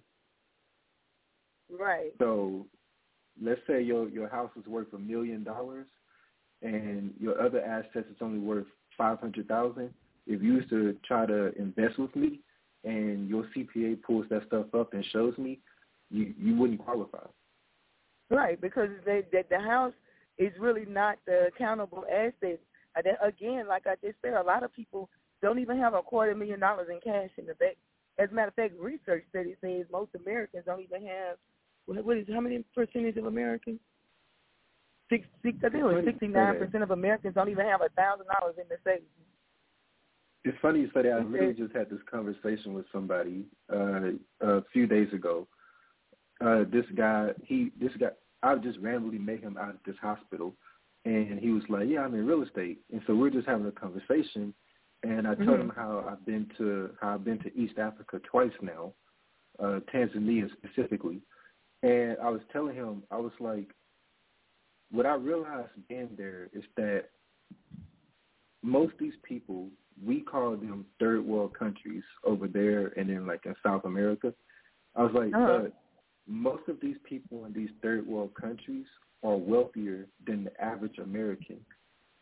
Right. 1.70 2.14
So 2.20 2.66
let's 3.42 3.62
say 3.68 3.82
your 3.82 4.08
your 4.10 4.30
house 4.30 4.52
is 4.60 4.66
worth 4.68 4.94
a 4.94 5.00
million 5.00 5.44
dollars 5.44 5.88
and 6.62 7.14
your 7.20 7.42
other 7.42 7.62
assets 7.62 8.08
is 8.10 8.18
only 8.22 8.40
worth 8.40 8.68
five 8.98 9.20
hundred 9.20 9.48
thousand. 9.48 9.94
If 10.28 10.42
you 10.42 10.56
used 10.56 10.70
to 10.70 10.96
try 11.06 11.26
to 11.26 11.54
invest 11.60 12.00
with 12.00 12.16
me 12.16 12.40
and 12.84 13.28
your 13.28 13.50
CPA 13.56 14.02
pulls 14.04 14.26
that 14.30 14.46
stuff 14.48 14.68
up 14.74 14.94
and 14.94 15.04
shows 15.12 15.38
me, 15.38 15.60
you 16.10 16.34
you 16.38 16.56
wouldn't 16.56 16.80
qualify. 16.80 17.26
Right, 18.30 18.60
because 18.60 18.90
they, 19.06 19.24
that 19.32 19.50
the 19.50 19.60
house 19.60 19.94
is 20.38 20.52
really 20.60 20.86
not 20.86 21.18
the 21.26 21.48
accountable 21.48 22.06
asset. 22.12 22.60
Uh, 22.96 23.02
Again, 23.26 23.68
like 23.68 23.86
I 23.88 23.96
just 24.04 24.18
said, 24.22 24.34
a 24.34 24.42
lot 24.42 24.64
of 24.64 24.74
people 24.74 25.10
don't 25.42 25.60
even 25.60 25.78
have 25.78 25.94
a 25.94 26.02
quarter 26.02 26.36
million 26.36 26.60
dollars 26.60 26.88
in 26.90 27.00
cash 27.04 27.30
in 27.38 27.46
the 27.46 27.56
bank. 27.56 27.78
As 28.18 28.30
a 28.32 28.34
matter 28.34 28.50
of 28.50 28.54
fact, 28.54 28.74
research 28.80 29.26
study 29.30 29.56
says 29.62 29.86
most 29.92 30.12
Americans 30.16 30.64
don't 30.66 30.82
even 30.82 31.02
have 31.06 31.38
what 31.86 32.04
what 32.06 32.18
is 32.18 32.28
how 32.32 32.40
many 32.40 32.64
percentage 32.76 33.18
of 33.18 33.26
Americans? 33.26 33.80
Six, 35.10 35.26
six, 35.44 35.58
I 35.66 35.70
think 35.70 35.84
it 35.84 35.86
was 35.86 36.06
sixty 36.06 36.28
nine 36.28 36.58
percent 36.58 36.84
of 36.84 36.92
Americans 36.92 37.36
don't 37.36 37.50
even 37.50 37.66
have 37.66 37.82
a 37.82 37.90
thousand 37.90 38.28
dollars 38.40 38.56
in 38.58 38.64
the 38.70 38.78
savings. 38.84 39.08
It's 40.46 40.58
funny 40.62 40.82
you 40.82 40.88
say 40.94 41.04
that. 41.04 41.14
I 41.14 41.24
really 41.24 41.54
just 41.54 41.74
had 41.74 41.90
this 41.90 42.00
conversation 42.10 42.74
with 42.74 42.86
somebody 42.92 43.46
uh, 43.72 44.12
a 44.42 44.62
few 44.74 44.88
days 44.88 45.12
ago. 45.14 45.48
Uh, 46.44 46.66
this 46.72 46.86
guy, 46.96 47.30
he, 47.46 47.72
this 47.80 47.92
guy, 48.00 48.08
I 48.42 48.56
just 48.56 48.80
randomly 48.80 49.18
met 49.18 49.40
him 49.40 49.58
out 49.58 49.70
at 49.70 49.84
this 49.86 49.96
hospital, 50.02 50.54
and 51.06 51.40
he 51.40 51.52
was 51.52 51.64
like, 51.70 51.88
"Yeah, 51.88 52.02
I'm 52.02 52.14
in 52.16 52.28
real 52.28 52.44
estate," 52.44 52.80
and 52.92 53.02
so 53.08 53.16
we're 53.16 53.30
just 53.30 53.48
having 53.48 53.66
a 53.68 53.72
conversation, 53.72 54.54
and 55.04 55.26
I 55.28 55.36
told 55.36 55.60
Mhm. 55.60 55.62
him 55.62 55.70
how 55.70 56.06
I've 56.10 56.26
been 56.26 56.50
to 56.58 56.96
how 57.00 57.14
I've 57.14 57.24
been 57.24 57.40
to 57.40 57.58
East 57.58 57.80
Africa 57.80 58.20
twice 58.20 58.52
now, 58.62 58.94
uh, 59.60 59.80
Tanzania 59.94 60.52
specifically, 60.52 61.22
and 61.82 62.18
I 62.20 62.30
was 62.30 62.42
telling 62.52 62.76
him 62.76 63.04
I 63.10 63.18
was 63.18 63.34
like, 63.40 63.74
what 64.92 65.06
I 65.06 65.16
realized 65.16 65.70
being 65.88 66.14
there 66.18 66.50
is 66.52 66.64
that 66.76 67.10
most 68.62 68.94
of 68.94 69.00
these 69.00 69.18
people 69.24 69.70
we 70.04 70.22
call 70.22 70.58
them 70.58 70.86
third 71.00 71.24
world 71.24 71.54
countries 71.54 72.04
over 72.24 72.48
there 72.48 72.88
and 72.98 73.10
then 73.10 73.28
like 73.28 73.46
in 73.46 73.56
South 73.64 73.86
America. 73.86 74.34
I 74.96 75.04
was 75.04 75.14
like, 75.14 75.34
Uh-huh. 75.34 75.60
but 75.62 75.83
most 76.28 76.68
of 76.68 76.80
these 76.82 76.96
people 77.04 77.46
in 77.46 77.54
these 77.54 77.70
third 77.82 78.08
world 78.08 78.34
countries 78.40 78.86
are 79.24 79.36
wealthier 79.36 80.08
than 80.26 80.46
the 80.46 80.64
average 80.64 80.98
American. 80.98 81.60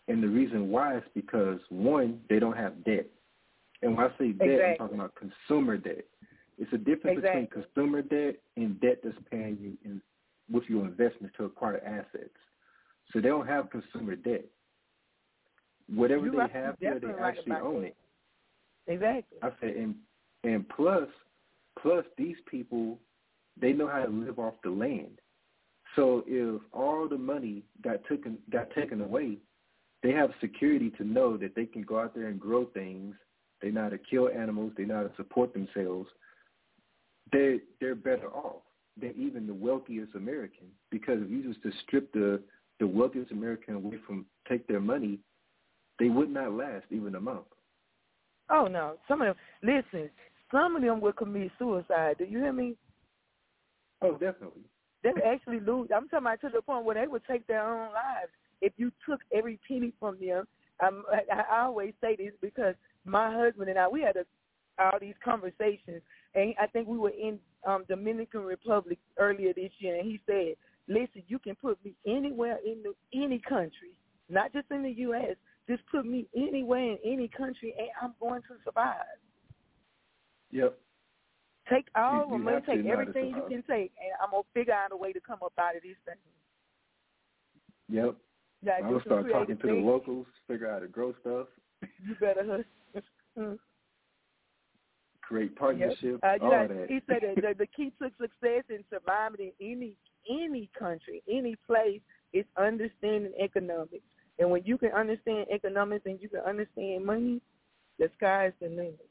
And 0.07 0.21
the 0.21 0.27
reason 0.27 0.69
why 0.69 0.97
is 0.97 1.03
because 1.13 1.59
one, 1.69 2.21
they 2.29 2.39
don't 2.39 2.57
have 2.57 2.83
debt. 2.83 3.07
And 3.81 3.95
when 3.95 4.05
I 4.05 4.17
say 4.17 4.31
debt, 4.31 4.59
I'm 4.71 4.77
talking 4.77 4.99
about 4.99 5.13
consumer 5.15 5.77
debt. 5.77 6.05
It's 6.57 6.71
a 6.73 6.77
difference 6.77 7.17
Exactly. 7.17 7.41
between 7.41 7.63
consumer 7.63 8.01
debt 8.01 8.35
and 8.57 8.79
debt 8.81 8.99
that's 9.03 9.15
paying 9.31 9.57
you 9.59 9.77
in, 9.83 10.01
with 10.51 10.63
your 10.67 10.85
investments 10.85 11.35
to 11.37 11.45
acquire 11.45 11.81
assets. 11.85 12.35
So 13.11 13.19
they 13.19 13.29
don't 13.29 13.47
have 13.47 13.69
consumer 13.69 14.15
debt. 14.15 14.45
Whatever 15.87 16.25
You 16.25 16.31
they 16.31 16.53
have 16.53 16.75
there, 16.79 16.99
they 16.99 17.07
right 17.07 17.35
actually 17.37 17.55
own 17.55 17.81
that. 17.81 17.87
it. 17.87 17.95
Exactly. 18.87 19.37
I 19.41 19.49
said, 19.59 19.75
and 19.75 19.95
and 20.43 20.67
plus, 20.69 21.07
plus 21.81 22.05
these 22.17 22.37
people, 22.49 22.97
they 23.61 23.73
know 23.73 23.87
how 23.87 24.03
to 24.03 24.11
live 24.11 24.39
off 24.39 24.55
the 24.63 24.69
land. 24.69 25.19
So 25.95 26.23
if 26.27 26.61
all 26.73 27.07
the 27.07 27.17
money 27.17 27.63
got 27.83 28.03
taken 28.09 28.37
got 28.51 28.71
taken 28.71 29.01
away, 29.01 29.37
they 30.03 30.11
have 30.11 30.31
security 30.41 30.89
to 30.97 31.03
know 31.03 31.37
that 31.37 31.55
they 31.55 31.65
can 31.65 31.83
go 31.83 31.99
out 31.99 32.15
there 32.15 32.27
and 32.27 32.39
grow 32.39 32.65
things. 32.65 33.15
They 33.61 33.69
know 33.69 33.83
how 33.83 33.89
to 33.89 33.97
kill 33.97 34.29
animals. 34.29 34.73
They 34.77 34.85
know 34.85 34.95
how 34.95 35.03
to 35.03 35.15
support 35.15 35.53
themselves. 35.53 36.09
They 37.31 37.59
they're 37.79 37.95
better 37.95 38.29
off 38.29 38.63
than 38.99 39.13
even 39.17 39.47
the 39.47 39.53
wealthiest 39.53 40.15
American 40.15 40.67
because 40.89 41.19
if 41.21 41.29
you 41.29 41.43
just 41.43 41.61
to 41.63 41.71
strip 41.85 42.11
the 42.13 42.41
the 42.79 42.87
wealthiest 42.87 43.31
American 43.31 43.75
away 43.75 43.97
from 44.07 44.25
take 44.49 44.67
their 44.67 44.79
money, 44.79 45.19
they 45.99 46.09
would 46.09 46.31
not 46.31 46.53
last 46.53 46.85
even 46.89 47.15
a 47.15 47.21
month. 47.21 47.45
Oh 48.49 48.65
no, 48.65 48.95
some 49.07 49.21
of 49.21 49.27
them. 49.27 49.35
Listen, 49.61 50.09
some 50.51 50.75
of 50.75 50.81
them 50.81 50.99
will 50.99 51.13
commit 51.13 51.51
suicide. 51.59 52.15
Do 52.17 52.25
you 52.25 52.39
hear 52.39 52.53
me? 52.53 52.75
Oh, 54.01 54.13
definitely. 54.13 54.63
They 55.03 55.11
actually 55.25 55.59
lose. 55.59 55.89
I'm 55.95 56.07
talking 56.07 56.25
about 56.27 56.41
to 56.41 56.49
the 56.49 56.61
point 56.61 56.85
where 56.85 56.95
they 56.95 57.07
would 57.07 57.23
take 57.25 57.45
their 57.47 57.65
own 57.65 57.93
lives 57.93 58.31
if 58.61 58.73
you 58.77 58.91
took 59.07 59.19
every 59.33 59.59
penny 59.67 59.93
from 59.99 60.17
them. 60.19 60.45
I'm, 60.79 61.03
I, 61.11 61.41
I 61.53 61.63
always 61.63 61.93
say 62.01 62.15
this 62.15 62.33
because 62.41 62.75
my 63.05 63.33
husband 63.35 63.69
and 63.69 63.79
I 63.79 63.87
we 63.87 64.01
had 64.01 64.15
a, 64.15 64.25
all 64.79 64.99
these 64.99 65.15
conversations, 65.23 66.01
and 66.35 66.53
I 66.59 66.67
think 66.67 66.87
we 66.87 66.97
were 66.97 67.09
in 67.11 67.39
um, 67.65 67.83
Dominican 67.87 68.41
Republic 68.41 68.99
earlier 69.17 69.53
this 69.53 69.71
year, 69.79 69.95
and 69.99 70.05
he 70.05 70.19
said, 70.25 70.55
"Listen, 70.87 71.23
you 71.27 71.39
can 71.39 71.55
put 71.55 71.83
me 71.83 71.93
anywhere 72.07 72.57
in 72.65 72.83
the, 72.83 72.93
any 73.13 73.39
country, 73.39 73.97
not 74.29 74.53
just 74.53 74.69
in 74.71 74.83
the 74.83 74.91
U.S. 74.91 75.35
Just 75.67 75.83
put 75.91 76.05
me 76.05 76.27
anywhere 76.35 76.81
in 76.83 76.97
any 77.05 77.27
country, 77.27 77.73
and 77.77 77.89
I'm 78.01 78.13
going 78.19 78.41
to 78.43 78.55
survive." 78.63 78.95
Yep. 80.51 80.77
Take 81.69 81.87
all 81.95 82.13
You- 82.13 82.21
of 82.23 82.29
them. 82.29 82.63
Take 82.63 82.83
know 82.83 82.89
how 82.89 82.95
to 82.95 83.01
everything 83.01 83.35
you 83.35 83.45
can 83.47 83.63
take, 83.63 83.91
and 84.01 84.11
I'm 84.21 84.31
gonna 84.31 84.43
figure 84.53 84.73
out 84.73 84.91
a 84.91 84.97
way 84.97 85.13
to 85.13 85.21
come 85.21 85.39
up 85.43 85.53
out 85.57 85.75
of 85.75 85.83
this 85.83 85.97
thing. 86.05 86.15
Yep. 87.89 88.15
Yeah, 88.63 88.73
I'm 88.77 88.83
gonna 88.83 89.01
start 89.01 89.29
talking 89.29 89.57
to 89.57 89.67
the 89.67 89.73
locals, 89.73 90.27
figure 90.47 90.67
out 90.67 90.73
how 90.73 90.79
to 90.79 90.87
grow 90.87 91.13
stuff, 91.21 91.47
You 92.03 92.15
better 92.15 92.45
hustle. 92.45 92.65
Mm. 93.37 93.59
create 95.21 95.55
partnerships, 95.55 96.19
Uh, 96.21 96.37
all 96.41 96.49
know, 96.51 96.67
that. 96.67 96.89
He 96.89 96.99
said 97.07 97.21
that 97.21 97.35
the, 97.35 97.55
the 97.57 97.67
key 97.67 97.91
to 98.01 98.11
success 98.19 98.65
and 98.69 98.83
surviving 98.89 99.53
in 99.59 99.71
any 99.71 99.95
any 100.29 100.67
country, 100.77 101.23
any 101.27 101.55
place, 101.65 102.01
is 102.33 102.45
understanding 102.57 103.33
economics. 103.39 104.03
And 104.39 104.51
when 104.51 104.63
you 104.65 104.77
can 104.77 104.91
understand 104.91 105.47
economics 105.49 106.05
and 106.05 106.21
you 106.21 106.29
can 106.29 106.41
understand 106.41 107.05
money, 107.05 107.41
the 107.97 108.09
sky's 108.17 108.53
the 108.59 108.67
limit. 108.69 109.07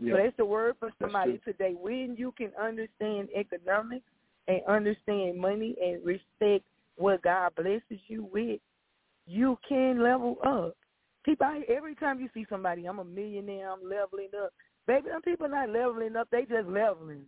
So 0.00 0.16
that's 0.16 0.36
the 0.36 0.44
word 0.44 0.74
for 0.80 0.90
somebody 1.00 1.40
today. 1.44 1.74
When 1.80 2.16
you 2.18 2.32
can 2.36 2.50
understand 2.60 3.28
economics 3.34 4.04
and 4.48 4.60
understand 4.68 5.38
money 5.38 5.76
and 5.82 6.04
respect 6.04 6.64
what 6.96 7.22
God 7.22 7.54
blesses 7.54 8.00
you 8.08 8.28
with, 8.32 8.60
you 9.26 9.58
can 9.68 10.02
level 10.02 10.36
up. 10.44 10.76
People, 11.24 11.46
every 11.68 11.94
time 11.94 12.20
you 12.20 12.28
see 12.34 12.44
somebody, 12.50 12.86
I'm 12.86 12.98
a 12.98 13.04
millionaire, 13.04 13.70
I'm 13.70 13.88
leveling 13.88 14.30
up. 14.42 14.52
Baby, 14.86 15.08
them 15.08 15.22
people 15.22 15.48
not 15.48 15.70
leveling 15.70 16.16
up, 16.16 16.28
they 16.30 16.42
just 16.42 16.68
leveling. 16.68 17.24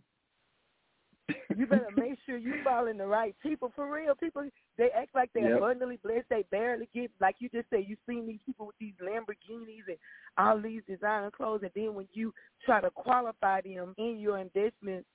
You 1.55 1.65
better 1.65 1.91
make 1.95 2.17
sure 2.25 2.37
you 2.37 2.53
following 2.63 2.97
the 2.97 3.07
right 3.07 3.35
people. 3.41 3.71
For 3.75 3.91
real, 3.91 4.15
people, 4.15 4.47
they 4.77 4.89
act 4.95 5.15
like 5.15 5.29
they're 5.33 5.49
Yep. 5.49 5.57
abundantly 5.57 5.99
blessed. 6.03 6.25
They 6.29 6.45
barely 6.51 6.89
get, 6.93 7.11
like 7.19 7.35
you 7.39 7.49
just 7.49 7.69
said, 7.69 7.85
you 7.87 7.97
seen 8.07 8.27
these 8.27 8.39
people 8.45 8.67
with 8.67 8.75
these 8.79 8.93
Lamborghinis 9.01 9.87
and 9.87 9.97
all 10.37 10.61
these 10.61 10.81
designer 10.87 11.31
clothes, 11.31 11.61
and 11.63 11.71
then 11.75 11.95
when 11.95 12.07
you 12.13 12.33
try 12.65 12.81
to 12.81 12.91
qualify 12.91 13.61
them 13.61 13.93
in 13.97 14.19
your 14.19 14.37
investment 14.37 15.05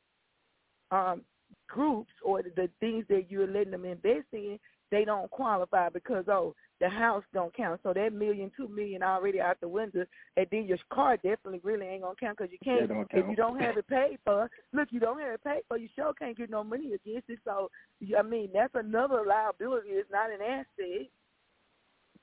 um, 0.91 1.23
groups 1.69 2.13
or 2.25 2.43
the, 2.43 2.51
the 2.57 2.71
things 2.81 3.05
that 3.09 3.31
you're 3.31 3.47
letting 3.47 3.73
them 3.73 3.85
invest 3.85 4.27
in, 4.33 4.59
they 4.91 5.05
don't 5.05 5.31
qualify 5.31 5.89
because 5.89 6.25
oh, 6.29 6.55
the 6.83 6.89
house 6.89 7.23
don't 7.33 7.57
count. 7.57 7.81
So 7.85 7.93
that 7.95 8.13
million, 8.13 8.51
two 8.57 8.67
million 8.67 9.05
already 9.05 9.41
out 9.41 9.61
the 9.61 9.69
window, 9.69 10.05
and 10.37 10.47
then 10.51 10.65
your 10.65 10.79
car 10.93 11.17
definitely 11.17 11.61
really 11.63 11.87
ain't 11.87 12.03
gonna 12.03 12.17
count 12.19 12.39
because 12.39 12.51
you 12.51 12.59
can't. 12.63 12.89
Don't 12.89 13.07
If 13.13 13.25
you 13.31 13.37
don't 13.37 13.61
have 13.61 13.77
it 13.79 13.87
paid 13.87 14.19
for, 14.25 14.51
look, 14.73 14.89
you 14.91 14.99
don't 14.99 15.21
have 15.21 15.35
it 15.35 15.45
paid 15.45 15.61
for, 15.69 15.79
you 15.79 15.89
sure 15.95 16.13
can't 16.13 16.37
get 16.37 16.51
no 16.51 16.65
money 16.65 16.93
against 16.93 17.31
it. 17.31 17.39
So 17.45 17.71
I 18.19 18.23
mean, 18.23 18.51
that's 18.53 18.75
another 18.75 19.23
liability. 19.25 19.91
It's 19.91 20.11
not 20.11 20.31
an 20.33 20.43
asset, 20.43 21.07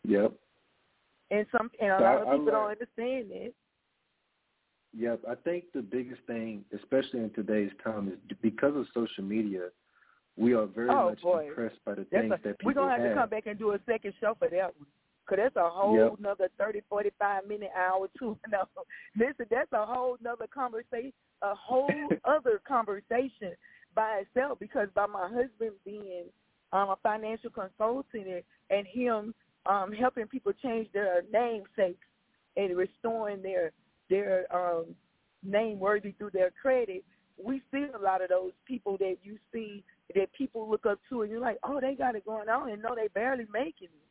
Yep. 0.04 0.34
and 1.32 1.46
some 1.54 1.72
and 1.80 1.92
a 1.94 1.98
So 1.98 2.04
lot 2.04 2.22
of 2.22 2.28
people 2.28 2.46
don't 2.52 2.72
understand 2.72 3.32
that. 3.32 3.54
Yep. 4.98 5.22
I 5.30 5.36
think 5.36 5.66
the 5.74 5.82
biggest 5.82 6.22
thing, 6.28 6.66
especially 6.76 7.22
in 7.22 7.30
today's 7.30 7.72
time, 7.82 8.10
is 8.10 8.38
because 8.42 8.76
of 8.76 8.88
social 8.94 9.24
media, 9.24 9.70
we 10.40 10.54
are 10.54 10.66
very 10.66 10.90
Oh, 10.90 11.10
much 11.10 11.22
boy. 11.22 11.48
impressed 11.48 11.84
by 11.86 11.96
the 11.96 12.06
That's 12.12 12.24
things 12.24 12.34
a, 12.34 12.48
that 12.48 12.60
people 12.60 12.66
we're 12.66 12.74
gonna 12.74 13.02
have, 13.02 13.10
to 13.10 13.16
come 13.16 13.30
back 13.30 13.46
and 13.46 13.60
do 13.60 13.72
a 13.72 13.80
second 13.86 14.14
show 14.22 14.36
for 14.40 14.48
that 14.50 14.76
one. 14.78 14.88
Cause 15.28 15.38
that's 15.38 15.56
a 15.58 15.70
whole 15.70 15.96
Yep. 15.96 16.20
nother 16.20 16.50
thirty, 16.58 16.82
forty 16.90 17.12
five 17.20 17.46
minute 17.48 17.72
hour 17.78 18.08
too. 18.18 18.38
No, 18.52 18.64
listen, 19.16 19.46
that's 19.52 19.72
a 19.74 19.86
whole 19.86 20.18
nother 20.24 20.48
conversation, 20.48 21.14
a 21.44 21.54
whole 21.54 22.10
other 22.24 22.62
conversation 22.68 23.54
by 23.94 24.24
itself. 24.24 24.58
Because 24.60 24.88
by 24.96 25.06
my 25.06 25.28
husband 25.28 25.74
being 25.86 26.26
um, 26.72 26.90
a 26.90 26.96
financial 27.04 27.52
consultant 27.52 28.28
and, 28.28 28.44
and 28.70 28.88
him 28.88 29.36
um, 29.66 29.92
helping 29.92 30.26
people 30.26 30.54
change 30.64 30.88
their 30.94 31.22
namesakes 31.32 32.08
and 32.58 32.76
restoring 32.76 33.42
their 33.44 33.72
their 34.10 34.46
um, 34.56 34.96
name 35.44 35.80
worthy 35.80 36.14
through 36.14 36.32
their 36.32 36.52
credit, 36.60 37.04
we 37.38 37.62
see 37.72 37.86
a 37.94 38.02
lot 38.02 38.22
of 38.24 38.30
those 38.30 38.54
people 38.66 38.98
that 38.98 39.18
you 39.22 39.38
see 39.54 39.84
that 40.16 40.32
people 40.34 40.70
look 40.70 40.86
up 40.86 41.00
to, 41.10 41.22
and 41.22 41.32
you're 41.32 41.40
like, 41.40 41.58
oh, 41.64 41.80
they 41.80 41.96
got 41.96 42.16
it 42.16 42.26
going 42.26 42.50
on, 42.50 42.70
and 42.70 42.82
no, 42.82 42.96
they 42.96 43.08
barely 43.10 43.46
making 43.52 43.90
it. 43.90 44.10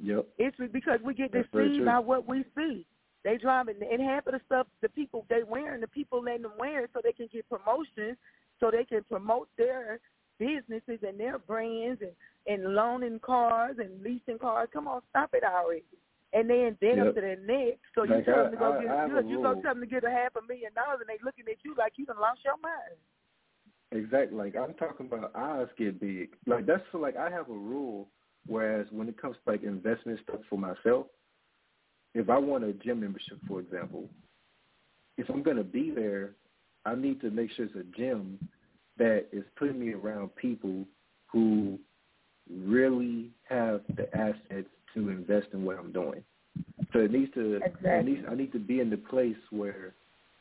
Yep. 0.00 0.26
It's 0.38 0.56
because 0.72 1.00
we 1.04 1.14
get 1.14 1.32
That's 1.32 1.48
deceived 1.52 1.84
by 1.84 1.98
what 2.00 2.26
we 2.28 2.44
see. 2.56 2.86
They 3.22 3.38
driving, 3.38 3.76
and 3.80 4.02
half 4.02 4.26
of 4.26 4.34
the 4.34 4.40
stuff 4.44 4.66
the 4.82 4.88
people 4.90 5.24
they 5.30 5.42
wearing, 5.48 5.80
the 5.80 5.88
people 5.88 6.22
letting 6.22 6.42
them 6.42 6.52
wear 6.58 6.84
it 6.84 6.90
so 6.92 7.00
they 7.02 7.12
can 7.12 7.28
get 7.32 7.48
promotions, 7.48 8.18
so 8.60 8.70
they 8.70 8.84
can 8.84 9.02
promote 9.04 9.48
their 9.56 9.98
businesses 10.38 10.98
and 11.06 11.18
their 11.18 11.38
brands 11.38 12.02
and 12.02 12.10
and 12.46 12.74
loaning 12.74 13.18
cars 13.20 13.76
and 13.78 14.02
leasing 14.02 14.38
cars. 14.38 14.68
Come 14.72 14.86
on, 14.88 15.00
stop 15.08 15.30
it 15.32 15.42
already. 15.44 15.84
And 16.34 16.50
then 16.50 16.76
dead 16.82 16.98
Yep. 16.98 17.06
up 17.06 17.14
to 17.14 17.20
their 17.22 17.36
neck. 17.36 17.78
So 17.94 18.02
you 18.02 18.16
Like, 18.16 18.24
tell 18.26 18.40
I- 18.40 18.42
them 18.42 18.50
to 18.50 18.58
go 18.58 18.72
I- 18.74 18.82
get 18.82 18.90
I 18.90 19.08
good. 19.08 19.26
You 19.28 19.36
go 19.40 19.54
tell 19.54 19.72
them 19.72 19.80
to 19.80 19.86
get 19.86 20.04
a 20.04 20.10
half 20.10 20.36
a 20.36 20.42
million 20.42 20.74
dollars, 20.74 21.00
and 21.00 21.08
they 21.08 21.16
looking 21.24 21.48
at 21.48 21.64
you 21.64 21.74
like 21.76 21.96
you 21.96 22.04
done 22.04 22.18
lost 22.18 22.44
your 22.44 22.58
mind. 22.58 22.98
Exactly. 23.94 24.36
Like 24.36 24.56
I'm 24.56 24.74
talking 24.74 25.06
about 25.06 25.34
eyes 25.34 25.68
get 25.78 26.00
big. 26.00 26.30
Like 26.46 26.66
that's 26.66 26.82
for 26.90 26.98
like 26.98 27.16
I 27.16 27.30
have 27.30 27.48
a 27.48 27.54
rule. 27.54 28.08
Whereas 28.46 28.86
when 28.90 29.08
it 29.08 29.20
comes 29.20 29.36
to 29.44 29.52
like 29.52 29.62
investment 29.62 30.20
stuff 30.22 30.40
for 30.50 30.58
myself, 30.58 31.06
if 32.14 32.28
I 32.28 32.36
want 32.36 32.64
a 32.64 32.72
gym 32.72 33.00
membership, 33.00 33.38
for 33.48 33.60
example, 33.60 34.08
if 35.16 35.30
I'm 35.30 35.42
gonna 35.42 35.64
be 35.64 35.90
there, 35.90 36.32
I 36.84 36.94
need 36.94 37.20
to 37.22 37.30
make 37.30 37.52
sure 37.52 37.66
it's 37.66 37.74
a 37.76 37.96
gym 37.96 38.38
that 38.98 39.26
is 39.32 39.44
putting 39.56 39.78
me 39.78 39.92
around 39.92 40.34
people 40.36 40.84
who 41.26 41.78
really 42.50 43.30
have 43.48 43.80
the 43.96 44.14
assets 44.14 44.68
to 44.94 45.08
invest 45.08 45.48
in 45.52 45.64
what 45.64 45.78
I'm 45.78 45.92
doing. 45.92 46.22
So 46.92 47.00
it 47.00 47.12
needs 47.12 47.32
to. 47.34 47.56
Exactly. 47.56 48.12
needs, 48.12 48.26
I 48.30 48.34
need 48.34 48.52
to 48.52 48.58
be 48.58 48.80
in 48.80 48.90
the 48.90 48.96
place 48.96 49.36
where 49.50 49.94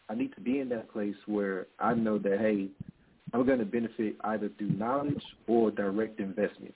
I 0.09 0.15
need 0.15 0.33
to 0.35 0.41
be 0.41 0.59
in 0.59 0.69
that 0.69 0.91
place 0.91 1.15
where 1.25 1.67
I 1.79 1.93
know 1.93 2.17
that 2.19 2.39
hey, 2.39 2.67
I'm 3.33 3.45
going 3.45 3.59
to 3.59 3.65
benefit 3.65 4.15
either 4.23 4.49
through 4.57 4.71
knowledge 4.71 5.23
or 5.47 5.71
direct 5.71 6.19
investment. 6.19 6.73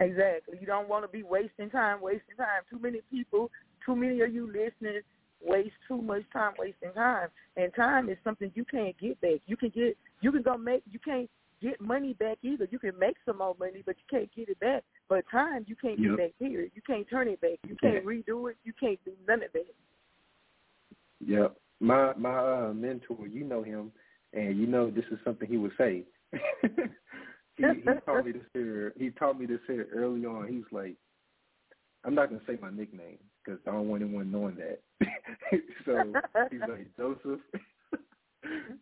Exactly. 0.00 0.58
You 0.60 0.66
don't 0.66 0.88
want 0.88 1.04
to 1.04 1.08
be 1.08 1.22
wasting 1.22 1.70
time, 1.70 2.00
wasting 2.00 2.36
time. 2.36 2.62
Too 2.70 2.78
many 2.78 3.00
people, 3.10 3.50
too 3.84 3.96
many 3.96 4.20
of 4.20 4.32
you 4.32 4.46
listeners 4.46 5.04
waste 5.44 5.74
too 5.86 6.02
much 6.02 6.22
time 6.32 6.52
wasting 6.58 6.92
time. 6.94 7.28
And 7.56 7.72
time 7.74 8.08
is 8.08 8.16
something 8.24 8.50
you 8.54 8.64
can't 8.64 8.96
get 8.98 9.20
back. 9.20 9.40
You 9.46 9.56
can 9.56 9.70
get 9.70 9.96
you 10.20 10.32
can 10.32 10.42
go 10.42 10.56
make 10.56 10.82
you 10.90 10.98
can't 10.98 11.28
get 11.62 11.80
money 11.80 12.12
back 12.14 12.38
either. 12.42 12.68
You 12.70 12.78
can 12.78 12.98
make 12.98 13.16
some 13.24 13.38
more 13.38 13.56
money 13.58 13.82
but 13.84 13.96
you 13.96 14.18
can't 14.18 14.34
get 14.34 14.48
it 14.48 14.60
back. 14.60 14.84
But 15.08 15.24
time 15.30 15.64
you 15.68 15.76
can't 15.76 15.98
Yep. 15.98 16.10
get 16.10 16.18
back 16.18 16.38
period. 16.38 16.72
You 16.74 16.82
can't 16.86 17.08
turn 17.08 17.28
it 17.28 17.40
back. 17.40 17.58
You 17.66 17.76
can't 17.80 18.04
redo 18.04 18.50
it. 18.50 18.56
You 18.64 18.72
can't 18.78 18.98
do 19.04 19.12
none 19.26 19.42
of 19.42 19.52
that. 19.52 19.74
Yep. 21.24 21.56
My 21.80 22.12
my 22.16 22.38
uh, 22.38 22.72
mentor, 22.72 23.26
you 23.28 23.44
know 23.44 23.62
him, 23.62 23.92
and 24.32 24.58
you 24.58 24.66
know 24.66 24.90
this 24.90 25.04
is 25.10 25.18
something 25.24 25.48
he 25.48 25.56
would 25.56 25.72
say. 25.78 26.04
he, 26.32 27.64
he 27.64 27.90
taught 28.06 28.26
me 28.26 28.32
this 28.32 28.42
here. 28.52 28.92
He 28.96 29.10
taught 29.10 29.38
me 29.38 29.46
this 29.46 29.60
here 29.66 29.88
early 29.94 30.24
on. 30.24 30.48
He's 30.48 30.64
like, 30.70 30.96
I'm 32.04 32.14
not 32.14 32.30
gonna 32.30 32.42
say 32.46 32.58
my 32.60 32.70
nickname 32.70 33.18
because 33.44 33.60
I 33.66 33.72
don't 33.72 33.88
want 33.88 34.02
anyone 34.02 34.30
knowing 34.30 34.56
that. 34.56 34.80
so 35.84 36.12
he's 36.50 36.60
like 36.60 36.96
Joseph. 36.96 37.40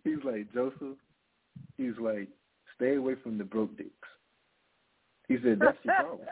he's 0.05 0.25
like 0.25 0.53
Joseph. 0.53 0.99
He's 1.77 1.97
like, 2.01 2.29
stay 2.75 2.97
away 2.97 3.15
from 3.23 3.39
the 3.39 3.45
broke 3.45 3.77
dicks. 3.77 3.91
He 5.29 5.37
said 5.43 5.59
that's 5.61 5.79
your 5.83 5.95
problem. 5.95 6.29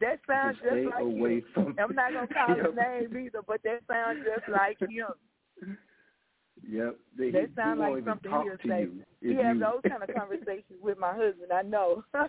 that 0.00 0.20
sounds 0.26 0.58
Just 0.62 0.74
just 0.74 0.86
like 0.94 1.02
away 1.02 1.36
him. 1.36 1.44
from. 1.54 1.76
I'm 1.78 1.94
not 1.94 2.12
gonna 2.12 2.26
call 2.28 2.54
his 2.54 2.74
name 2.76 3.26
either, 3.26 3.40
but 3.46 3.60
that 3.64 3.80
sounds 3.90 4.20
just 4.24 4.48
like 4.48 4.78
him. 4.80 5.78
Yep. 6.68 6.96
They, 7.16 7.30
That 7.30 7.48
sound 7.56 7.80
like 7.80 8.04
something 8.04 8.30
he'll 8.30 8.56
say. 8.66 8.88
He 9.20 9.34
has 9.34 9.56
you- 9.56 9.60
those 9.60 9.80
kind 9.88 10.02
of 10.02 10.14
conversations 10.16 10.78
with 10.82 10.98
my 10.98 11.12
husband. 11.12 11.52
I 11.52 11.62
know. 11.62 12.04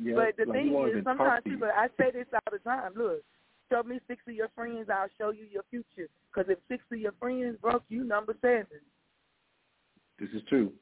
Yep. 0.00 0.14
but 0.14 0.36
the 0.38 0.48
like, 0.48 0.56
thing 0.56 0.72
is, 0.96 1.04
sometimes 1.04 1.42
people. 1.42 1.66
I 1.66 1.88
say 1.98 2.12
this 2.12 2.24
all 2.32 2.52
the 2.52 2.60
time. 2.60 2.92
Look, 2.94 3.22
show 3.68 3.82
me 3.82 3.98
six 4.06 4.22
of 4.28 4.34
your 4.34 4.48
friends, 4.54 4.88
I'll 4.88 5.10
show 5.18 5.30
you 5.30 5.46
your 5.50 5.64
future. 5.68 6.08
Because 6.30 6.48
if 6.48 6.58
six 6.68 6.84
of 6.92 6.98
your 6.98 7.10
friends 7.18 7.58
broke, 7.60 7.82
you 7.88 8.04
number 8.04 8.36
seven. 8.40 8.78
This 10.20 10.28
is 10.30 10.42
true. 10.48 10.72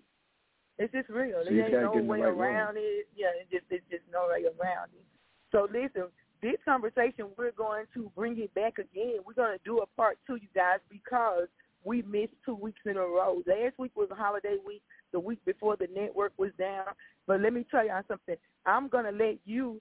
It's 0.78 0.92
just 0.92 1.08
real. 1.08 1.40
So 1.42 1.50
you 1.50 1.56
there 1.56 1.82
ain't 1.82 1.94
no 1.96 2.02
way 2.02 2.20
right 2.20 2.28
room. 2.28 2.40
around 2.40 2.76
it. 2.76 3.08
Yeah, 3.16 3.28
it's 3.40 3.50
just 3.50 3.64
it's 3.70 3.84
just 3.90 4.04
no 4.12 4.28
way 4.28 4.44
around 4.44 4.90
it. 4.92 5.04
So 5.52 5.66
listen, 5.72 6.12
this 6.42 6.60
conversation, 6.66 7.26
we're 7.38 7.52
going 7.52 7.86
to 7.94 8.12
bring 8.14 8.38
it 8.38 8.52
back 8.54 8.78
again. 8.78 9.24
We're 9.26 9.32
going 9.32 9.56
to 9.56 9.64
do 9.64 9.78
a 9.78 9.86
part 9.96 10.18
two, 10.26 10.36
you 10.36 10.48
guys, 10.54 10.78
because 10.90 11.48
we 11.84 12.02
missed 12.02 12.32
two 12.44 12.54
weeks 12.54 12.80
in 12.84 12.96
a 12.96 13.00
row. 13.00 13.42
Last 13.46 13.78
week 13.78 13.92
was 13.96 14.08
a 14.10 14.14
holiday 14.14 14.56
week. 14.66 14.82
The 15.12 15.20
week 15.20 15.42
before, 15.44 15.76
the 15.76 15.88
network 15.94 16.32
was 16.36 16.50
down. 16.58 16.86
But 17.26 17.40
let 17.40 17.52
me 17.52 17.66
tell 17.70 17.86
y'all 17.86 18.02
something. 18.08 18.36
I'm 18.66 18.88
to 18.90 19.10
let 19.10 19.38
you, 19.44 19.80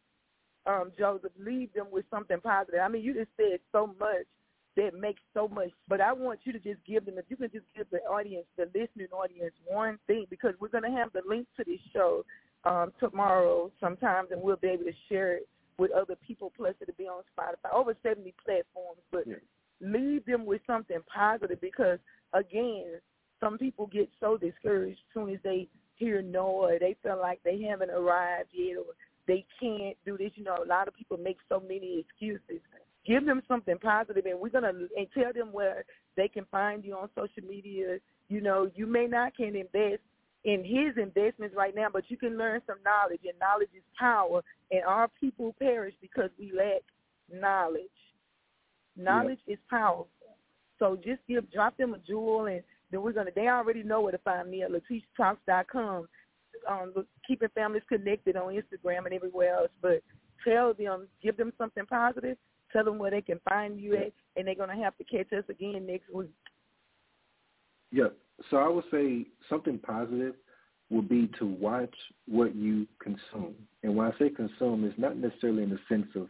um, 0.65 0.91
Joseph, 0.97 1.31
leave 1.39 1.73
them 1.73 1.87
with 1.91 2.05
something 2.09 2.39
positive. 2.41 2.79
I 2.81 2.87
mean, 2.87 3.03
you 3.03 3.13
just 3.13 3.31
said 3.35 3.59
so 3.71 3.95
much 3.99 4.25
that 4.77 4.93
makes 4.93 5.21
so 5.33 5.47
much. 5.47 5.69
But 5.87 5.99
I 5.99 6.13
want 6.13 6.39
you 6.43 6.53
to 6.53 6.59
just 6.59 6.79
give 6.85 7.05
them, 7.05 7.17
if 7.17 7.25
you 7.29 7.35
can 7.35 7.49
just 7.51 7.65
give 7.75 7.87
the 7.91 7.99
audience, 8.09 8.45
the 8.57 8.65
listening 8.65 9.07
audience, 9.11 9.53
one 9.65 9.97
thing, 10.07 10.25
because 10.29 10.53
we're 10.59 10.69
to 10.83 10.91
have 10.91 11.11
the 11.13 11.21
link 11.27 11.47
to 11.57 11.63
this 11.65 11.79
show 11.91 12.23
um, 12.63 12.93
tomorrow 12.99 13.71
sometimes, 13.79 14.29
and 14.31 14.41
we'll 14.41 14.55
be 14.55 14.67
able 14.67 14.85
to 14.85 14.93
share 15.09 15.37
it 15.37 15.47
with 15.77 15.91
other 15.91 16.15
people. 16.15 16.53
Plus, 16.55 16.75
it'll 16.79 16.93
be 16.97 17.05
on 17.05 17.23
Spotify, 17.37 17.73
over 17.73 17.95
70 18.03 18.33
platforms. 18.45 19.01
But 19.11 19.27
yeah. 19.27 19.35
Leave 19.81 20.25
them 20.25 20.45
with 20.45 20.61
something 20.67 20.99
positive 21.13 21.61
because, 21.61 21.99
again, 22.33 22.99
some 23.39 23.57
people 23.57 23.87
get 23.87 24.09
so 24.19 24.37
discouraged 24.37 24.99
as 24.99 25.13
soon 25.13 25.29
as 25.29 25.39
they 25.43 25.67
hear 25.95 26.21
no 26.21 26.45
or 26.45 26.79
they 26.79 26.95
feel 27.03 27.19
like 27.19 27.39
they 27.43 27.61
haven't 27.61 27.91
arrived 27.91 28.49
yet 28.53 28.77
or 28.77 28.93
they 29.27 29.45
can't 29.59 29.97
do 30.05 30.17
this. 30.17 30.31
You 30.35 30.43
know, 30.43 30.63
a 30.63 30.67
lot 30.67 30.87
of 30.87 30.95
people 30.95 31.17
make 31.17 31.37
so 31.49 31.59
many 31.59 31.99
excuses 31.99 32.61
give 33.07 33.25
them 33.25 33.41
something 33.47 33.77
positive 33.79 34.25
and 34.25 34.39
we're 34.39 34.49
gonna 34.49 34.73
and 34.95 35.07
tell 35.13 35.31
them 35.33 35.51
where 35.51 35.85
they 36.17 36.27
can 36.27 36.45
find 36.51 36.83
you 36.83 36.95
on 36.95 37.09
social 37.15 37.47
media. 37.47 37.97
You 38.27 38.41
know, 38.41 38.69
you 38.75 38.85
may 38.85 39.07
not 39.07 39.35
can 39.35 39.55
invest 39.55 40.01
in 40.43 40.63
his 40.63 41.01
investments 41.01 41.55
right 41.55 41.73
now, 41.73 41.87
but 41.91 42.03
you 42.09 42.17
can 42.17 42.37
learn 42.37 42.61
some 42.67 42.77
knowledge 42.83 43.21
and 43.23 43.39
knowledge 43.39 43.69
is 43.75 43.83
power 43.97 44.41
and 44.71 44.83
our 44.83 45.07
people 45.19 45.55
perish 45.57 45.95
because 46.01 46.29
we 46.37 46.51
lack 46.51 46.83
knowledge. 47.41 47.83
Knowledge 48.97 49.39
is 49.47 49.59
powerful. 49.69 50.07
So 50.79 50.97
just 51.03 51.21
give 51.27 51.51
drop 51.51 51.77
them 51.77 51.93
a 51.93 51.99
jewel 51.99 52.45
and 52.45 52.63
then 52.91 53.01
we're 53.01 53.13
gonna 53.13 53.31
they 53.35 53.47
already 53.47 53.83
know 53.83 54.01
where 54.01 54.11
to 54.11 54.17
find 54.19 54.49
me 54.49 54.63
at 54.63 54.71
LetitiaTalks.com. 54.71 56.07
Um, 56.69 56.93
keeping 57.27 57.49
families 57.55 57.83
connected 57.87 58.35
on 58.35 58.53
Instagram 58.53 59.05
and 59.05 59.13
everywhere 59.13 59.55
else. 59.55 59.69
But 59.81 60.01
tell 60.45 60.73
them, 60.73 61.07
give 61.21 61.37
them 61.37 61.53
something 61.57 61.85
positive, 61.85 62.37
Tell 62.73 62.83
them 62.83 62.97
where 62.97 63.11
they 63.11 63.21
can 63.21 63.39
find 63.49 63.79
you 63.79 63.95
at, 63.95 64.13
and 64.35 64.47
they're 64.47 64.55
going 64.55 64.75
to 64.75 64.83
have 64.83 64.97
to 64.97 65.03
catch 65.03 65.31
us 65.31 65.45
again 65.49 65.85
next 65.87 66.13
week. 66.13 66.29
Yeah. 67.91 68.09
So 68.49 68.57
I 68.57 68.67
would 68.67 68.83
say 68.91 69.25
something 69.49 69.79
positive 69.79 70.35
would 70.89 71.09
be 71.09 71.29
to 71.39 71.45
watch 71.45 71.93
what 72.27 72.55
you 72.55 72.87
consume. 73.01 73.55
And 73.83 73.95
when 73.95 74.07
I 74.07 74.17
say 74.19 74.29
consume, 74.29 74.83
it's 74.85 74.99
not 74.99 75.17
necessarily 75.17 75.63
in 75.63 75.69
the 75.69 75.79
sense 75.89 76.07
of 76.15 76.27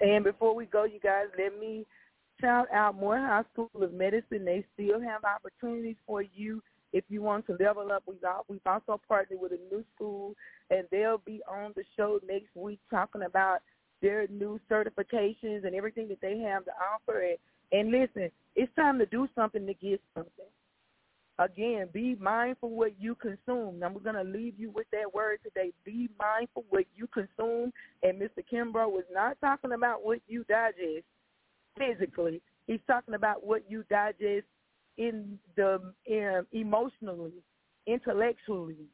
And 0.00 0.24
before 0.24 0.54
we 0.54 0.66
go, 0.66 0.84
you 0.84 1.00
guys, 1.00 1.26
let 1.36 1.58
me 1.58 1.86
shout 2.40 2.66
out 2.72 2.96
Morehouse 2.96 3.46
School 3.52 3.70
of 3.74 3.92
Medicine. 3.92 4.44
They 4.44 4.64
still 4.74 5.00
have 5.00 5.24
opportunities 5.24 5.96
for 6.06 6.22
you 6.22 6.62
if 6.92 7.04
you 7.08 7.22
want 7.22 7.46
to 7.46 7.56
level 7.60 7.90
up. 7.92 8.02
We've, 8.06 8.18
we've 8.48 8.60
also 8.64 9.00
partnered 9.08 9.40
with 9.40 9.52
a 9.52 9.74
new 9.74 9.84
school, 9.94 10.34
and 10.70 10.84
they'll 10.90 11.22
be 11.24 11.40
on 11.48 11.72
the 11.76 11.84
show 11.96 12.20
next 12.26 12.54
week 12.54 12.80
talking 12.90 13.22
about 13.22 13.58
their 14.00 14.26
new 14.28 14.60
certifications 14.70 15.64
and 15.64 15.74
everything 15.74 16.08
that 16.08 16.20
they 16.20 16.38
have 16.38 16.64
to 16.64 16.70
offer. 16.94 17.22
And, 17.22 17.38
and 17.72 17.90
listen, 17.90 18.30
it's 18.54 18.74
time 18.76 18.98
to 19.00 19.06
do 19.06 19.28
something 19.34 19.66
to 19.66 19.74
get 19.74 20.00
something. 20.14 20.46
Again, 21.40 21.88
be 21.92 22.16
mindful 22.16 22.70
what 22.70 22.92
you 22.98 23.14
consume. 23.14 23.78
We're 23.80 24.00
going 24.00 24.16
to 24.16 24.24
leave 24.24 24.54
you 24.58 24.70
with 24.70 24.88
that 24.90 25.14
word 25.14 25.38
today. 25.44 25.72
Be 25.84 26.08
mindful 26.18 26.64
what 26.70 26.84
you 26.96 27.06
consume. 27.06 27.72
And 28.02 28.20
Mr. 28.20 28.42
Kimbrough 28.52 28.90
was 28.90 29.04
not 29.12 29.36
talking 29.40 29.72
about 29.72 30.04
what 30.04 30.18
you 30.26 30.44
digest 30.48 31.04
physically. 31.78 32.42
He's 32.66 32.80
talking 32.88 33.14
about 33.14 33.46
what 33.46 33.62
you 33.68 33.84
digest 33.88 34.46
in 34.96 35.38
the 35.56 35.74
um, 36.10 36.46
emotionally, 36.52 37.34
intellectually, 37.86 38.88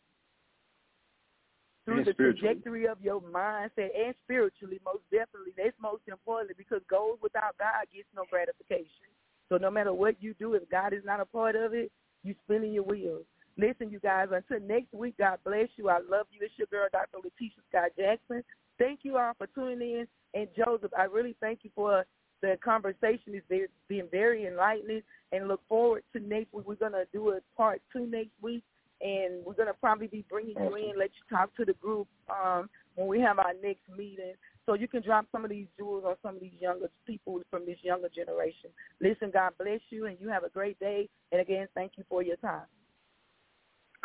through 1.86 2.04
the 2.04 2.12
trajectory 2.12 2.86
of 2.86 2.98
your 3.02 3.22
mindset 3.22 3.88
and 3.96 4.14
spiritually, 4.24 4.80
most 4.84 5.02
definitely. 5.10 5.52
That's 5.56 5.76
most 5.80 6.02
important 6.08 6.56
because 6.58 6.80
gold 6.90 7.18
without 7.22 7.56
God 7.58 7.86
gets 7.94 8.08
no 8.14 8.24
gratification. 8.30 9.08
So 9.48 9.56
no 9.56 9.70
matter 9.70 9.92
what 9.92 10.22
you 10.22 10.34
do, 10.34 10.54
if 10.54 10.68
God 10.70 10.92
is 10.92 11.02
not 11.04 11.20
a 11.20 11.26
part 11.26 11.56
of 11.56 11.74
it, 11.74 11.90
you 12.24 12.34
spinning 12.44 12.72
your 12.72 12.84
wheels. 12.84 13.24
Listen, 13.56 13.90
you 13.90 14.00
guys, 14.00 14.28
until 14.32 14.66
next 14.66 14.92
week, 14.92 15.14
God 15.18 15.38
bless 15.44 15.68
you. 15.76 15.88
I 15.88 15.98
love 16.10 16.26
you. 16.32 16.40
It's 16.42 16.54
your 16.56 16.66
girl, 16.66 16.88
Dr. 16.90 17.18
Letitia 17.18 17.62
Scott 17.68 17.90
Jackson. 17.96 18.42
Thank 18.78 19.00
you 19.02 19.16
all 19.16 19.32
for 19.38 19.46
tuning 19.46 19.80
in. 19.80 20.06
And 20.34 20.48
Joseph, 20.56 20.90
I 20.98 21.04
really 21.04 21.36
thank 21.40 21.60
you 21.62 21.70
for 21.74 22.04
the 22.42 22.58
conversation. 22.64 23.40
It's 23.48 23.70
been 23.88 24.08
very 24.10 24.46
enlightening 24.46 25.02
and 25.30 25.46
look 25.46 25.60
forward 25.68 26.02
to 26.12 26.20
next 26.20 26.52
week. 26.52 26.66
We're 26.66 26.74
going 26.74 26.92
to 26.92 27.06
do 27.12 27.30
a 27.30 27.40
part 27.56 27.80
two 27.92 28.06
next 28.06 28.32
week 28.42 28.64
and 29.00 29.44
we're 29.44 29.54
gonna 29.54 29.74
probably 29.74 30.06
be 30.06 30.24
bringing 30.30 30.54
you 30.58 30.74
in, 30.76 30.98
let 30.98 31.10
you 31.14 31.36
talk 31.36 31.54
to 31.56 31.64
the 31.64 31.74
group 31.74 32.08
um, 32.28 32.68
when 32.94 33.06
we 33.06 33.20
have 33.20 33.38
our 33.38 33.52
next 33.62 33.82
meeting, 33.96 34.34
so 34.66 34.74
you 34.74 34.88
can 34.88 35.02
drop 35.02 35.26
some 35.30 35.44
of 35.44 35.50
these 35.50 35.66
jewels 35.76 36.04
on 36.06 36.16
some 36.22 36.36
of 36.36 36.40
these 36.40 36.58
younger 36.58 36.88
people 37.06 37.40
from 37.50 37.66
this 37.66 37.78
younger 37.82 38.08
generation. 38.08 38.70
Listen, 39.00 39.30
God 39.32 39.52
bless 39.58 39.80
you, 39.90 40.06
and 40.06 40.16
you 40.20 40.28
have 40.28 40.44
a 40.44 40.48
great 40.48 40.78
day. 40.78 41.08
And 41.32 41.40
again, 41.40 41.66
thank 41.74 41.92
you 41.96 42.04
for 42.08 42.22
your 42.22 42.36
time. 42.36 42.66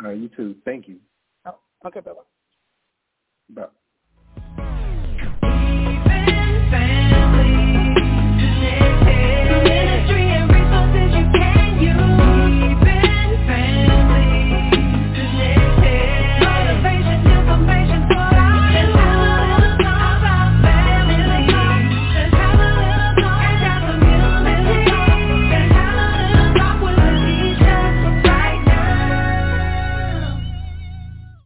All 0.00 0.08
right, 0.08 0.18
you 0.18 0.28
too. 0.28 0.56
Thank 0.64 0.88
you. 0.88 0.98
Oh, 1.46 1.58
okay, 1.86 2.00
bye 2.00 2.12
bye. 2.12 3.62
Bye. 3.62 3.68